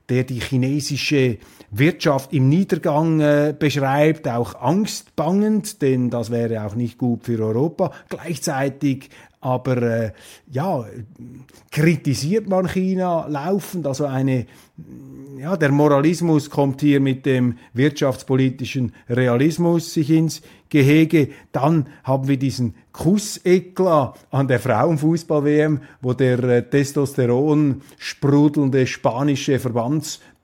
der 0.08 0.24
die 0.24 0.40
chinesische 0.40 1.38
Wirtschaft 1.70 2.32
im 2.32 2.48
Niedergang 2.48 3.20
äh, 3.20 3.54
beschreibt, 3.58 4.28
auch 4.28 4.54
angstbangend, 4.54 5.82
denn 5.82 6.10
das 6.10 6.30
wäre 6.30 6.64
auch 6.64 6.74
nicht 6.74 6.98
gut 6.98 7.24
für 7.24 7.38
Europa. 7.40 7.92
Gleichzeitig 8.08 9.10
aber 9.40 9.82
äh, 9.82 10.12
ja, 10.50 10.84
kritisiert 11.70 12.48
man 12.48 12.68
China 12.68 13.26
laufend, 13.28 13.86
also 13.86 14.04
eine 14.04 14.46
ja, 15.38 15.56
der 15.56 15.70
Moralismus 15.70 16.50
kommt 16.50 16.80
hier 16.80 16.98
mit 17.00 17.24
dem 17.24 17.58
wirtschaftspolitischen 17.72 18.92
Realismus 19.08 19.94
sich 19.94 20.10
ins 20.10 20.42
Gehege. 20.68 21.28
Dann 21.52 21.86
haben 22.02 22.26
wir 22.26 22.36
diesen 22.36 22.74
Kussekler 22.92 24.14
an 24.30 24.48
der 24.48 24.58
Frauenfußball-WM, 24.58 25.80
wo 26.00 26.12
der 26.12 26.42
äh, 26.42 26.68
Testosteron 26.68 27.82
sprudelnde 27.98 28.86
spanische 28.88 29.60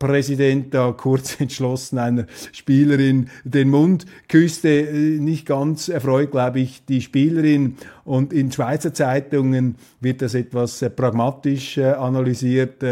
Verbandspräsident 0.05 0.75
da 0.75 0.93
kurz 0.93 1.37
entschlossen 1.41 1.99
einer 1.99 2.27
Spielerin 2.53 3.29
den 3.45 3.71
Mund 3.71 4.07
küsste. 4.29 4.69
Äh, 4.69 5.19
nicht 5.19 5.47
ganz 5.47 5.89
erfreut, 5.89 6.31
glaube 6.31 6.61
ich, 6.61 6.85
die 6.85 7.01
Spielerin. 7.01 7.77
Und 8.05 8.33
in 8.33 8.53
Schweizer 8.53 8.93
Zeitungen 8.93 9.77
wird 10.01 10.21
das 10.21 10.35
etwas 10.35 10.83
äh, 10.83 10.91
pragmatisch 10.91 11.79
analysiert, 11.79 12.83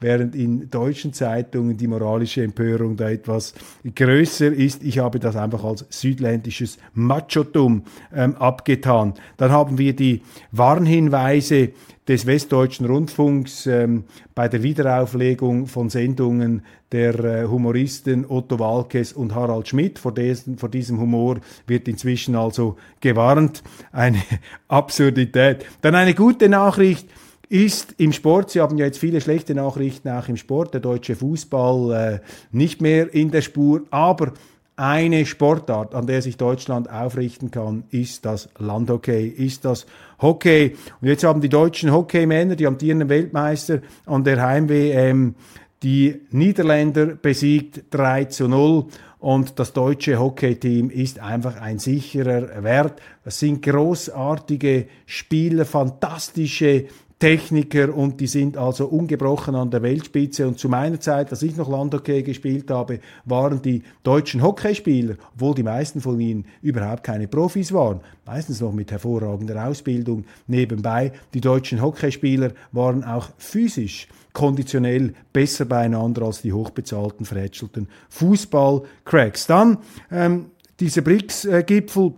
während 0.00 0.34
in 0.34 0.70
deutschen 0.70 1.12
Zeitungen 1.12 1.76
die 1.76 1.88
moralische 1.88 2.42
Empörung 2.42 2.96
da 2.96 3.10
etwas 3.10 3.54
größer 3.94 4.52
ist. 4.52 4.82
Ich 4.84 4.98
habe 4.98 5.18
das 5.18 5.36
einfach 5.36 5.64
als 5.64 5.84
südländisches 5.90 6.78
Machotum 6.94 7.84
ähm, 8.14 8.36
abgetan. 8.36 9.14
Dann 9.36 9.50
haben 9.50 9.78
wir 9.78 9.94
die 9.94 10.22
Warnhinweise 10.52 11.72
des 12.10 12.26
Westdeutschen 12.26 12.86
Rundfunks 12.86 13.66
ähm, 13.66 14.02
bei 14.34 14.48
der 14.48 14.64
Wiederauflegung 14.64 15.68
von 15.68 15.90
Sendungen 15.90 16.64
der 16.90 17.14
äh, 17.20 17.46
Humoristen 17.46 18.26
Otto 18.28 18.58
Walkes 18.58 19.12
und 19.12 19.32
Harald 19.32 19.68
Schmidt. 19.68 20.00
Vor, 20.00 20.12
dessen, 20.12 20.58
vor 20.58 20.70
diesem 20.70 20.98
Humor 20.98 21.38
wird 21.68 21.86
inzwischen 21.86 22.34
also 22.34 22.76
gewarnt. 23.00 23.62
Eine 23.92 24.20
Absurdität. 24.66 25.64
Dann 25.82 25.94
eine 25.94 26.14
gute 26.14 26.48
Nachricht 26.48 27.06
ist 27.48 27.94
im 27.98 28.12
Sport, 28.12 28.50
Sie 28.50 28.60
haben 28.60 28.76
ja 28.76 28.86
jetzt 28.86 28.98
viele 28.98 29.20
schlechte 29.20 29.54
Nachrichten 29.54 30.08
auch 30.08 30.26
im 30.26 30.36
Sport, 30.36 30.74
der 30.74 30.80
deutsche 30.80 31.14
Fußball 31.14 31.92
äh, 31.92 32.18
nicht 32.50 32.80
mehr 32.80 33.14
in 33.14 33.30
der 33.30 33.42
Spur, 33.42 33.82
aber 33.90 34.32
eine 34.80 35.26
Sportart, 35.26 35.94
an 35.94 36.06
der 36.06 36.22
sich 36.22 36.38
Deutschland 36.38 36.90
aufrichten 36.90 37.50
kann, 37.50 37.84
ist 37.90 38.24
das 38.24 38.48
Landhockey, 38.58 39.28
ist 39.28 39.66
das 39.66 39.84
Hockey. 40.22 40.74
Und 41.02 41.08
jetzt 41.08 41.22
haben 41.22 41.42
die 41.42 41.50
deutschen 41.50 41.92
Hockeymänner, 41.92 42.56
die 42.56 42.66
amtierenden 42.66 43.10
Weltmeister 43.10 43.80
an 44.06 44.24
der 44.24 44.42
Heim-WM, 44.42 45.34
die 45.82 46.22
Niederländer 46.30 47.06
besiegt 47.08 47.84
3 47.90 48.24
zu 48.24 48.48
0 48.48 48.86
und 49.18 49.58
das 49.58 49.74
deutsche 49.74 50.18
Hockeyteam 50.18 50.88
ist 50.88 51.18
einfach 51.18 51.60
ein 51.60 51.78
sicherer 51.78 52.64
Wert. 52.64 53.02
Das 53.22 53.38
sind 53.38 53.62
großartige 53.62 54.86
Spieler, 55.04 55.66
fantastische 55.66 56.86
Techniker 57.20 57.94
und 57.94 58.18
die 58.18 58.26
sind 58.26 58.56
also 58.56 58.86
ungebrochen 58.86 59.54
an 59.54 59.70
der 59.70 59.82
Weltspitze. 59.82 60.48
Und 60.48 60.58
zu 60.58 60.70
meiner 60.70 60.98
Zeit, 61.00 61.30
als 61.30 61.42
ich 61.42 61.54
noch 61.54 61.68
Landhockey 61.68 62.22
gespielt 62.22 62.70
habe, 62.70 62.98
waren 63.26 63.60
die 63.60 63.82
deutschen 64.02 64.42
Hockeyspieler, 64.42 65.16
obwohl 65.34 65.54
die 65.54 65.62
meisten 65.62 66.00
von 66.00 66.18
ihnen 66.18 66.46
überhaupt 66.62 67.04
keine 67.04 67.28
Profis 67.28 67.74
waren, 67.74 68.00
meistens 68.24 68.62
noch 68.62 68.72
mit 68.72 68.90
hervorragender 68.90 69.66
Ausbildung 69.66 70.24
nebenbei, 70.46 71.12
die 71.34 71.42
deutschen 71.42 71.82
Hockeyspieler 71.82 72.52
waren 72.72 73.04
auch 73.04 73.28
physisch 73.36 74.08
konditionell 74.32 75.12
besser 75.32 75.66
beieinander 75.66 76.22
als 76.22 76.40
die 76.40 76.54
hochbezahlten, 76.54 77.26
verhätschelten 77.26 77.88
Fußball-Cracks. 78.08 79.46
Dann 79.46 79.78
ähm, 80.10 80.46
dieser 80.78 81.02
BRICS-Gipfel 81.02 82.14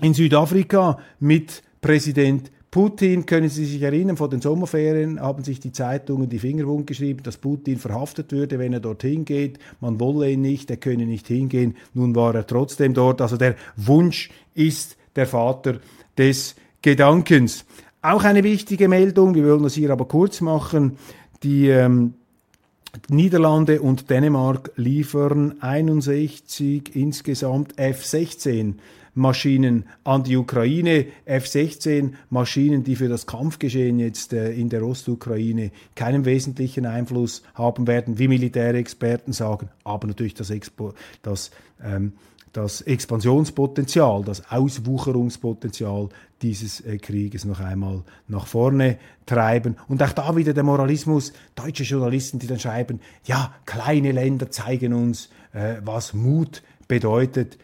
in 0.00 0.14
Südafrika 0.14 0.98
mit 1.18 1.62
Präsident 1.82 2.50
Putin, 2.70 3.26
können 3.26 3.48
Sie 3.48 3.64
sich 3.64 3.82
erinnern, 3.82 4.16
vor 4.16 4.28
den 4.28 4.40
Sommerferien 4.40 5.20
haben 5.20 5.42
sich 5.42 5.58
die 5.58 5.72
Zeitungen 5.72 6.28
die 6.28 6.38
Finger 6.38 6.66
wund 6.66 6.86
geschrieben, 6.86 7.22
dass 7.24 7.36
Putin 7.36 7.78
verhaftet 7.78 8.30
würde, 8.30 8.60
wenn 8.60 8.72
er 8.72 8.78
dorthin 8.78 9.24
geht. 9.24 9.58
Man 9.80 9.98
wolle 9.98 10.30
ihn 10.30 10.40
nicht, 10.40 10.70
er 10.70 10.76
könne 10.76 11.04
nicht 11.04 11.26
hingehen. 11.26 11.76
Nun 11.94 12.14
war 12.14 12.32
er 12.34 12.46
trotzdem 12.46 12.94
dort. 12.94 13.20
Also 13.20 13.36
der 13.36 13.56
Wunsch 13.76 14.30
ist 14.54 14.96
der 15.16 15.26
Vater 15.26 15.80
des 16.16 16.54
Gedankens. 16.80 17.64
Auch 18.02 18.22
eine 18.22 18.44
wichtige 18.44 18.88
Meldung, 18.88 19.34
wir 19.34 19.44
wollen 19.44 19.64
das 19.64 19.74
hier 19.74 19.90
aber 19.90 20.06
kurz 20.06 20.40
machen. 20.40 20.96
Die 21.42 21.68
ähm, 21.68 22.14
Niederlande 23.08 23.80
und 23.80 24.10
Dänemark 24.10 24.72
liefern 24.76 25.56
61 25.60 26.94
insgesamt 26.94 27.78
F-16 27.78 28.74
Maschinen 29.14 29.84
an 30.04 30.22
die 30.22 30.36
Ukraine, 30.36 31.06
F-16 31.24 32.12
Maschinen, 32.30 32.84
die 32.84 32.96
für 32.96 33.08
das 33.08 33.26
Kampfgeschehen 33.26 33.98
jetzt 33.98 34.32
äh, 34.32 34.52
in 34.52 34.68
der 34.68 34.84
Ostukraine 34.84 35.72
keinen 35.94 36.24
wesentlichen 36.24 36.86
Einfluss 36.86 37.42
haben 37.54 37.86
werden, 37.86 38.18
wie 38.18 38.28
militäre 38.28 38.78
Experten 38.78 39.32
sagen, 39.32 39.68
aber 39.84 40.06
natürlich 40.06 40.34
das, 40.34 40.50
Expo 40.50 40.94
das 41.22 41.50
ähm, 41.82 42.12
das 42.52 42.80
Expansionspotenzial, 42.80 44.24
das 44.24 44.50
Auswucherungspotenzial 44.50 46.08
dieses 46.42 46.80
äh, 46.80 46.98
Krieges 46.98 47.44
noch 47.44 47.60
einmal 47.60 48.02
nach 48.26 48.46
vorne 48.46 48.98
treiben. 49.26 49.76
Und 49.88 50.02
auch 50.02 50.12
da 50.12 50.34
wieder 50.34 50.52
der 50.52 50.64
Moralismus, 50.64 51.32
deutsche 51.54 51.84
Journalisten, 51.84 52.38
die 52.38 52.46
dann 52.46 52.58
schreiben, 52.58 53.00
ja, 53.24 53.54
kleine 53.66 54.12
Länder 54.12 54.50
zeigen 54.50 54.94
uns, 54.94 55.28
äh, 55.52 55.76
was 55.84 56.12
Mut 56.12 56.62
bedeutet. 56.88 57.58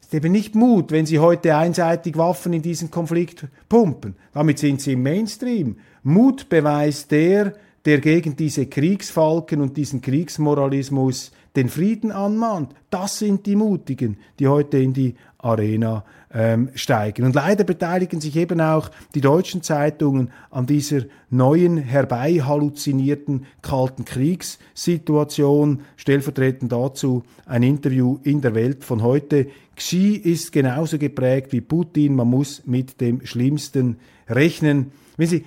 Es 0.00 0.08
ist 0.08 0.14
eben 0.14 0.32
nicht 0.32 0.54
Mut, 0.54 0.90
wenn 0.90 1.06
sie 1.06 1.18
heute 1.18 1.56
einseitig 1.56 2.18
Waffen 2.18 2.52
in 2.52 2.62
diesen 2.62 2.90
Konflikt 2.90 3.46
pumpen. 3.68 4.16
Damit 4.32 4.58
sind 4.58 4.80
sie 4.82 4.92
im 4.92 5.02
Mainstream. 5.02 5.76
Mut 6.02 6.48
beweist 6.50 7.10
der, 7.12 7.54
der 7.84 8.00
gegen 8.00 8.36
diese 8.36 8.66
Kriegsfalken 8.66 9.60
und 9.60 9.76
diesen 9.76 10.02
Kriegsmoralismus 10.02 11.32
den 11.56 11.68
Frieden 11.68 12.12
anmahnt. 12.12 12.74
Das 12.90 13.18
sind 13.18 13.46
die 13.46 13.56
Mutigen, 13.56 14.16
die 14.38 14.48
heute 14.48 14.78
in 14.78 14.92
die 14.92 15.14
Arena 15.38 16.04
ähm, 16.32 16.70
steigen. 16.74 17.24
Und 17.24 17.34
leider 17.34 17.64
beteiligen 17.64 18.20
sich 18.20 18.36
eben 18.36 18.60
auch 18.60 18.90
die 19.14 19.20
deutschen 19.20 19.62
Zeitungen 19.62 20.30
an 20.50 20.66
dieser 20.66 21.02
neuen, 21.30 21.76
herbei 21.76 22.40
halluzinierten 22.40 23.46
kalten 23.60 24.04
Kriegssituation. 24.04 25.82
Stellvertretend 25.96 26.72
dazu 26.72 27.24
ein 27.44 27.62
Interview 27.62 28.18
in 28.22 28.40
der 28.40 28.54
Welt 28.54 28.84
von 28.84 29.02
heute. 29.02 29.48
Xi 29.76 30.14
ist 30.14 30.52
genauso 30.52 30.98
geprägt 30.98 31.52
wie 31.52 31.60
Putin. 31.60 32.14
Man 32.14 32.28
muss 32.28 32.62
mit 32.66 33.00
dem 33.00 33.26
Schlimmsten 33.26 33.96
rechnen. 34.28 34.92
Wenn 35.16 35.28
Sie, 35.28 35.44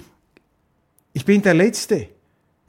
ich 1.13 1.25
bin 1.25 1.41
der 1.41 1.53
Letzte, 1.53 2.09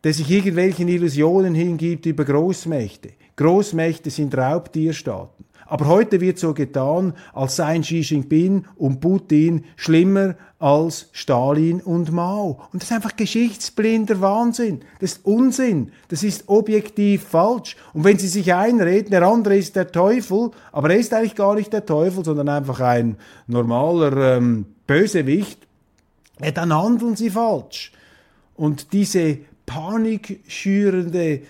der 0.05 0.15
sich 0.15 0.31
irgendwelchen 0.31 0.87
Illusionen 0.89 1.55
hingibt 1.55 2.07
über 2.07 2.25
Großmächte. 2.25 3.11
Großmächte 3.37 4.11
sind 4.11 4.37
Raubtierstaaten. 4.37 5.45
Aber 5.69 5.89
heute 5.89 6.21
wird 6.21 6.39
so 6.39 6.55
getan, 6.55 7.13
als 7.33 7.57
seien 7.57 7.83
Xi 7.83 8.01
Jinping 8.01 8.65
und 8.77 9.01
Putin 9.01 9.65
schlimmer 9.75 10.37
als 10.61 11.09
Stalin 11.13 11.81
und 11.81 12.13
Mao. 12.13 12.61
Und 12.73 12.83
das 12.83 12.91
ist 12.91 12.97
einfach 12.97 13.17
geschichtsblinder 13.17 14.21
Wahnsinn. 14.21 14.81
Das 15.01 15.15
ist 15.15 15.27
Unsinn. 15.27 15.91
Das 16.09 16.23
ist 16.23 16.49
objektiv 16.49 17.25
falsch. 17.25 17.77
Und 17.93 18.05
wenn 18.05 18.17
Sie 18.17 18.29
sich 18.29 18.55
einreden, 18.55 19.11
der 19.11 19.23
andere 19.23 19.57
ist 19.57 19.75
der 19.75 19.91
Teufel, 19.91 20.53
aber 20.71 20.91
er 20.91 20.99
ist 20.99 21.13
eigentlich 21.13 21.35
gar 21.35 21.57
nicht 21.57 21.73
der 21.73 21.85
Teufel, 21.85 22.25
sondern 22.25 22.49
einfach 22.49 22.81
ein 22.81 23.17
normaler 23.49 24.37
ähm, 24.37 24.67
Bösewicht, 24.87 25.67
ja, 26.41 26.53
dann 26.53 26.73
handeln 26.73 27.17
Sie 27.17 27.31
falsch. 27.31 27.93
Und 28.55 28.93
diese 28.93 29.39
panikschürende 29.67 31.43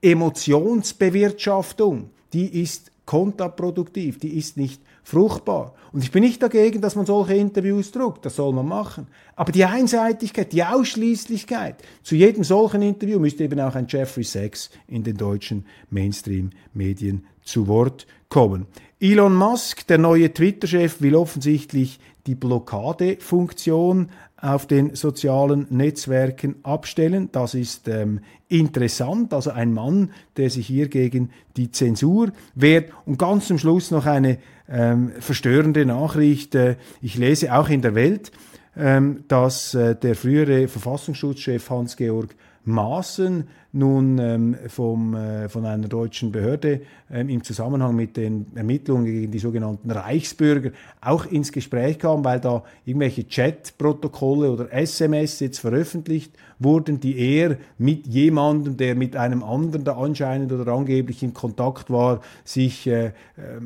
Emotionsbewirtschaftung, 0.00 2.10
die 2.32 2.62
ist 2.62 2.92
kontraproduktiv, 3.06 4.18
die 4.18 4.36
ist 4.36 4.56
nicht 4.58 4.82
fruchtbar. 5.02 5.74
Und 5.92 6.04
ich 6.04 6.12
bin 6.12 6.22
nicht 6.22 6.42
dagegen, 6.42 6.82
dass 6.82 6.94
man 6.94 7.06
solche 7.06 7.32
Interviews 7.34 7.90
druckt, 7.90 8.26
das 8.26 8.36
soll 8.36 8.52
man 8.52 8.68
machen. 8.68 9.06
Aber 9.34 9.50
die 9.50 9.64
Einseitigkeit, 9.64 10.52
die 10.52 10.62
Ausschließlichkeit, 10.62 11.76
zu 12.02 12.14
jedem 12.14 12.44
solchen 12.44 12.82
Interview 12.82 13.18
müsste 13.18 13.44
eben 13.44 13.58
auch 13.60 13.74
ein 13.74 13.86
Jeffrey 13.88 14.24
Sachs 14.24 14.68
in 14.86 15.04
den 15.04 15.16
deutschen 15.16 15.64
Mainstream-Medien 15.88 17.24
zu 17.42 17.66
Wort 17.66 18.06
kommen. 18.28 18.66
Elon 19.00 19.34
Musk, 19.34 19.86
der 19.86 19.96
neue 19.96 20.34
Twitter-Chef, 20.34 21.00
will 21.00 21.16
offensichtlich 21.16 21.98
die 22.28 22.34
Blockadefunktion 22.34 24.10
auf 24.40 24.66
den 24.66 24.94
sozialen 24.94 25.66
Netzwerken 25.70 26.56
abstellen. 26.62 27.30
Das 27.32 27.54
ist 27.54 27.88
ähm, 27.88 28.20
interessant. 28.48 29.32
Also 29.32 29.50
ein 29.50 29.72
Mann, 29.72 30.12
der 30.36 30.50
sich 30.50 30.66
hier 30.66 30.88
gegen 30.88 31.30
die 31.56 31.72
Zensur 31.72 32.30
wehrt. 32.54 32.92
Und 33.06 33.18
ganz 33.18 33.48
zum 33.48 33.58
Schluss 33.58 33.90
noch 33.90 34.06
eine 34.06 34.38
ähm, 34.68 35.10
verstörende 35.18 35.86
Nachricht. 35.86 36.54
Äh, 36.54 36.76
ich 37.00 37.16
lese 37.16 37.52
auch 37.56 37.70
in 37.70 37.82
der 37.82 37.94
Welt, 37.94 38.30
ähm, 38.76 39.24
dass 39.26 39.74
äh, 39.74 39.96
der 39.96 40.14
frühere 40.14 40.68
Verfassungsschutzchef 40.68 41.68
Hans-Georg 41.70 42.36
Maaßen 42.64 43.48
nun 43.72 44.18
ähm, 44.18 44.56
vom, 44.68 45.14
äh, 45.14 45.48
von 45.48 45.64
einer 45.64 45.88
deutschen 45.88 46.30
Behörde 46.32 46.82
im 47.10 47.42
Zusammenhang 47.42 47.96
mit 47.96 48.16
den 48.18 48.46
Ermittlungen 48.54 49.06
gegen 49.06 49.32
die 49.32 49.38
sogenannten 49.38 49.90
Reichsbürger 49.90 50.72
auch 51.00 51.24
ins 51.24 51.52
Gespräch 51.52 51.98
kam, 51.98 52.22
weil 52.24 52.38
da 52.38 52.64
irgendwelche 52.84 53.26
Chat-Protokolle 53.26 54.50
oder 54.50 54.72
SMS 54.72 55.40
jetzt 55.40 55.58
veröffentlicht 55.58 56.32
wurden, 56.58 57.00
die 57.00 57.16
er 57.18 57.56
mit 57.78 58.06
jemandem, 58.06 58.76
der 58.76 58.94
mit 58.94 59.16
einem 59.16 59.42
anderen 59.42 59.84
da 59.84 59.96
anscheinend 59.96 60.52
oder 60.52 60.70
angeblich 60.72 61.22
in 61.22 61.32
Kontakt 61.32 61.88
war, 61.88 62.20
sich 62.44 62.86
äh, 62.86 63.06
äh, 63.06 63.12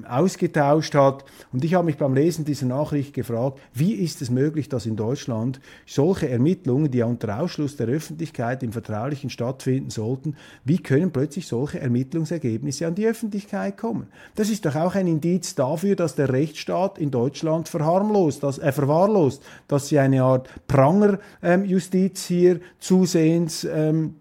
ausgetauscht 0.09 0.95
hat. 0.95 1.25
Und 1.53 1.65
ich 1.65 1.75
habe 1.75 1.87
mich 1.87 1.97
beim 1.97 2.15
Lesen 2.15 2.45
dieser 2.45 2.67
Nachricht 2.67 3.13
gefragt, 3.15 3.59
wie 3.75 3.95
ist 3.95 4.23
es 4.23 4.31
möglich, 4.31 4.69
dass 4.69 4.87
in 4.87 4.95
Deutschland 4.95 5.61
solche 5.87 6.29
Ermittlungen, 6.29 6.91
die 6.91 6.99
ja 6.99 7.07
unter 7.07 7.41
Ausschluss 7.41 7.77
der 7.77 7.89
Öffentlichkeit 7.89 8.63
im 8.63 8.73
Vertraulichen 8.73 9.31
stattfinden 9.31 9.91
sollten, 9.91 10.37
wie 10.65 10.79
können 10.79 11.11
plötzlich 11.11 11.49
solche 11.49 11.81
Ermittlungsergebnisse 11.81 12.87
an 12.87 12.95
die 12.95 13.07
Öffentlichkeit 13.07 13.32
kommen? 13.77 14.07
Das 14.35 14.49
ist 14.51 14.65
doch 14.65 14.77
auch 14.77 14.95
ein 14.95 15.07
Indiz 15.07 15.55
dafür, 15.55 15.97
dass 15.97 16.15
der 16.15 16.33
Rechtsstaat 16.33 16.99
in 16.99 17.11
Deutschland 17.11 17.69
verharmlost, 17.69 18.43
dass, 18.43 18.59
äh, 18.59 18.73
verwahrlost, 18.73 19.43
dass 19.69 19.89
sie 19.89 19.99
eine 19.99 20.23
Art 20.23 20.49
Prangerjustiz 20.69 22.31
ähm, 22.31 22.37
hier 22.37 22.61
zusehends 22.79 23.65
ähm, 23.65 24.17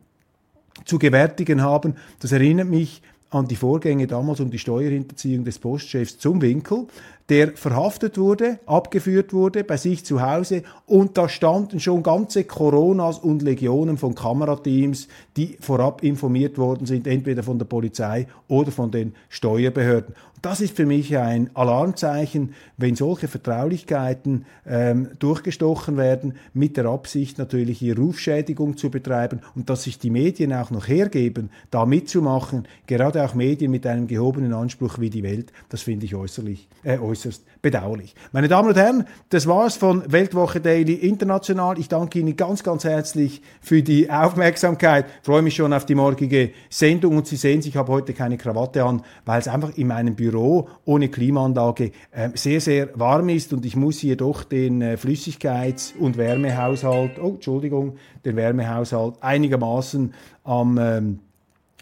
zu 0.85 0.99
gewärtigen 0.99 1.61
haben. 1.61 1.95
Das 2.19 2.31
erinnert 2.31 2.67
mich 2.67 3.01
an 3.29 3.47
die 3.47 3.55
Vorgänge 3.55 4.07
damals 4.07 4.41
um 4.41 4.51
die 4.51 4.59
Steuerhinterziehung 4.59 5.45
des 5.45 5.57
Postchefs 5.57 6.19
zum 6.19 6.41
Winkel, 6.41 6.87
der 7.29 7.55
verhaftet 7.55 8.17
wurde, 8.17 8.59
abgeführt 8.65 9.33
wurde 9.33 9.63
bei 9.63 9.77
sich 9.77 10.05
zu 10.05 10.21
Hause 10.21 10.63
und 10.85 11.17
da 11.17 11.29
standen 11.29 11.79
schon 11.79 12.03
ganze 12.03 12.43
Coronas 12.43 13.19
und 13.19 13.41
Legionen 13.41 13.97
von 13.97 14.15
Kamerateams, 14.15 15.07
die 15.37 15.57
vorab 15.59 16.03
informiert 16.03 16.57
worden 16.57 16.85
sind, 16.85 17.07
entweder 17.07 17.43
von 17.43 17.57
der 17.57 17.65
Polizei 17.65 18.27
oder 18.47 18.71
von 18.71 18.91
den 18.91 19.13
Steuerbehörden. 19.29 20.15
Das 20.41 20.59
ist 20.59 20.75
für 20.75 20.87
mich 20.87 21.15
ein 21.17 21.51
Alarmzeichen, 21.53 22.55
wenn 22.77 22.95
solche 22.95 23.27
Vertraulichkeiten 23.27 24.45
ähm, 24.65 25.09
durchgestochen 25.19 25.97
werden, 25.97 26.33
mit 26.55 26.77
der 26.77 26.85
Absicht 26.85 27.37
natürlich 27.37 27.77
hier 27.77 27.95
Rufschädigung 27.95 28.75
zu 28.75 28.89
betreiben 28.89 29.41
und 29.55 29.69
dass 29.69 29.83
sich 29.83 29.99
die 29.99 30.09
Medien 30.09 30.51
auch 30.51 30.71
noch 30.71 30.87
hergeben, 30.87 31.51
da 31.69 31.85
mitzumachen, 31.85 32.67
gerade 32.87 33.23
auch 33.23 33.35
Medien 33.35 33.69
mit 33.69 33.85
einem 33.85 34.07
gehobenen 34.07 34.53
Anspruch 34.53 34.97
wie 34.97 35.11
die 35.11 35.21
Welt, 35.21 35.53
das 35.69 35.83
finde 35.83 36.05
ich 36.05 36.15
äußerlich, 36.15 36.67
äh, 36.83 36.97
äußerst 36.97 37.20
bedauerlich. 37.61 38.15
Meine 38.31 38.47
Damen 38.47 38.69
und 38.69 38.77
Herren, 38.77 39.05
das 39.29 39.47
war's 39.47 39.77
von 39.77 40.03
Weltwoche 40.11 40.59
Daily 40.59 40.93
International. 40.93 41.77
Ich 41.79 41.87
danke 41.87 42.19
Ihnen 42.19 42.35
ganz, 42.35 42.63
ganz 42.63 42.83
herzlich 42.83 43.41
für 43.61 43.83
die 43.83 44.09
Aufmerksamkeit. 44.09 45.05
Ich 45.21 45.25
freue 45.25 45.41
mich 45.41 45.55
schon 45.55 45.73
auf 45.73 45.85
die 45.85 45.95
morgige 45.95 46.51
Sendung 46.69 47.17
und 47.17 47.27
Sie 47.27 47.35
sehen, 47.35 47.61
ich 47.63 47.75
habe 47.75 47.91
heute 47.91 48.13
keine 48.13 48.37
Krawatte 48.37 48.83
an, 48.83 49.03
weil 49.25 49.39
es 49.39 49.47
einfach 49.47 49.77
in 49.77 49.87
meinem 49.87 50.15
Büro 50.15 50.69
ohne 50.85 51.09
Klimaanlage 51.09 51.91
äh, 52.11 52.29
sehr, 52.33 52.61
sehr 52.61 52.89
warm 52.95 53.29
ist 53.29 53.53
und 53.53 53.65
ich 53.65 53.75
muss 53.75 53.99
hier 53.99 54.17
doch 54.17 54.43
den 54.43 54.81
äh, 54.81 54.97
Flüssigkeits- 54.97 55.95
und 55.97 56.17
Wärmehaushalt, 56.17 57.19
oh, 57.21 57.35
Entschuldigung, 57.35 57.97
den 58.25 58.35
Wärmehaushalt 58.35 59.15
einigermaßen 59.21 60.13
am 60.43 60.77
ähm, 60.79 61.19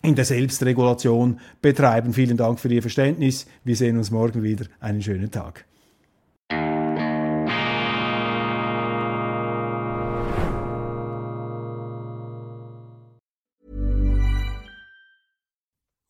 in 0.01 0.15
der 0.15 0.25
Selbstregulation 0.25 1.39
betreiben. 1.61 2.13
Vielen 2.13 2.37
Dank 2.37 2.59
für 2.59 2.71
Ihr 2.73 2.81
Verständnis. 2.81 3.45
Wir 3.63 3.75
sehen 3.75 3.97
uns 3.97 4.11
morgen 4.11 4.43
wieder. 4.43 4.65
Einen 4.79 5.01
schönen 5.01 5.31
Tag. 5.31 5.65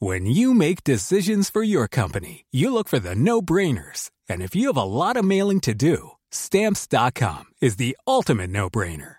When 0.02 0.26
you 0.26 0.54
make 0.54 0.86
decisions 0.86 1.50
for 1.50 1.62
your 1.62 1.90
company, 1.90 2.46
you 2.52 2.72
look 2.72 2.88
for 2.88 3.00
the 3.00 3.16
no-brainers. 3.16 4.10
And 4.30 4.42
if 4.42 4.56
you 4.56 4.68
have 4.68 4.78
a 4.78 4.84
lot 4.84 5.18
of 5.18 5.26
mailing 5.26 5.60
to 5.62 5.74
do, 5.74 6.12
stamps.com 6.32 7.48
is 7.62 7.76
the 7.76 7.98
ultimate 8.08 8.50
no-brainer. 8.50 9.19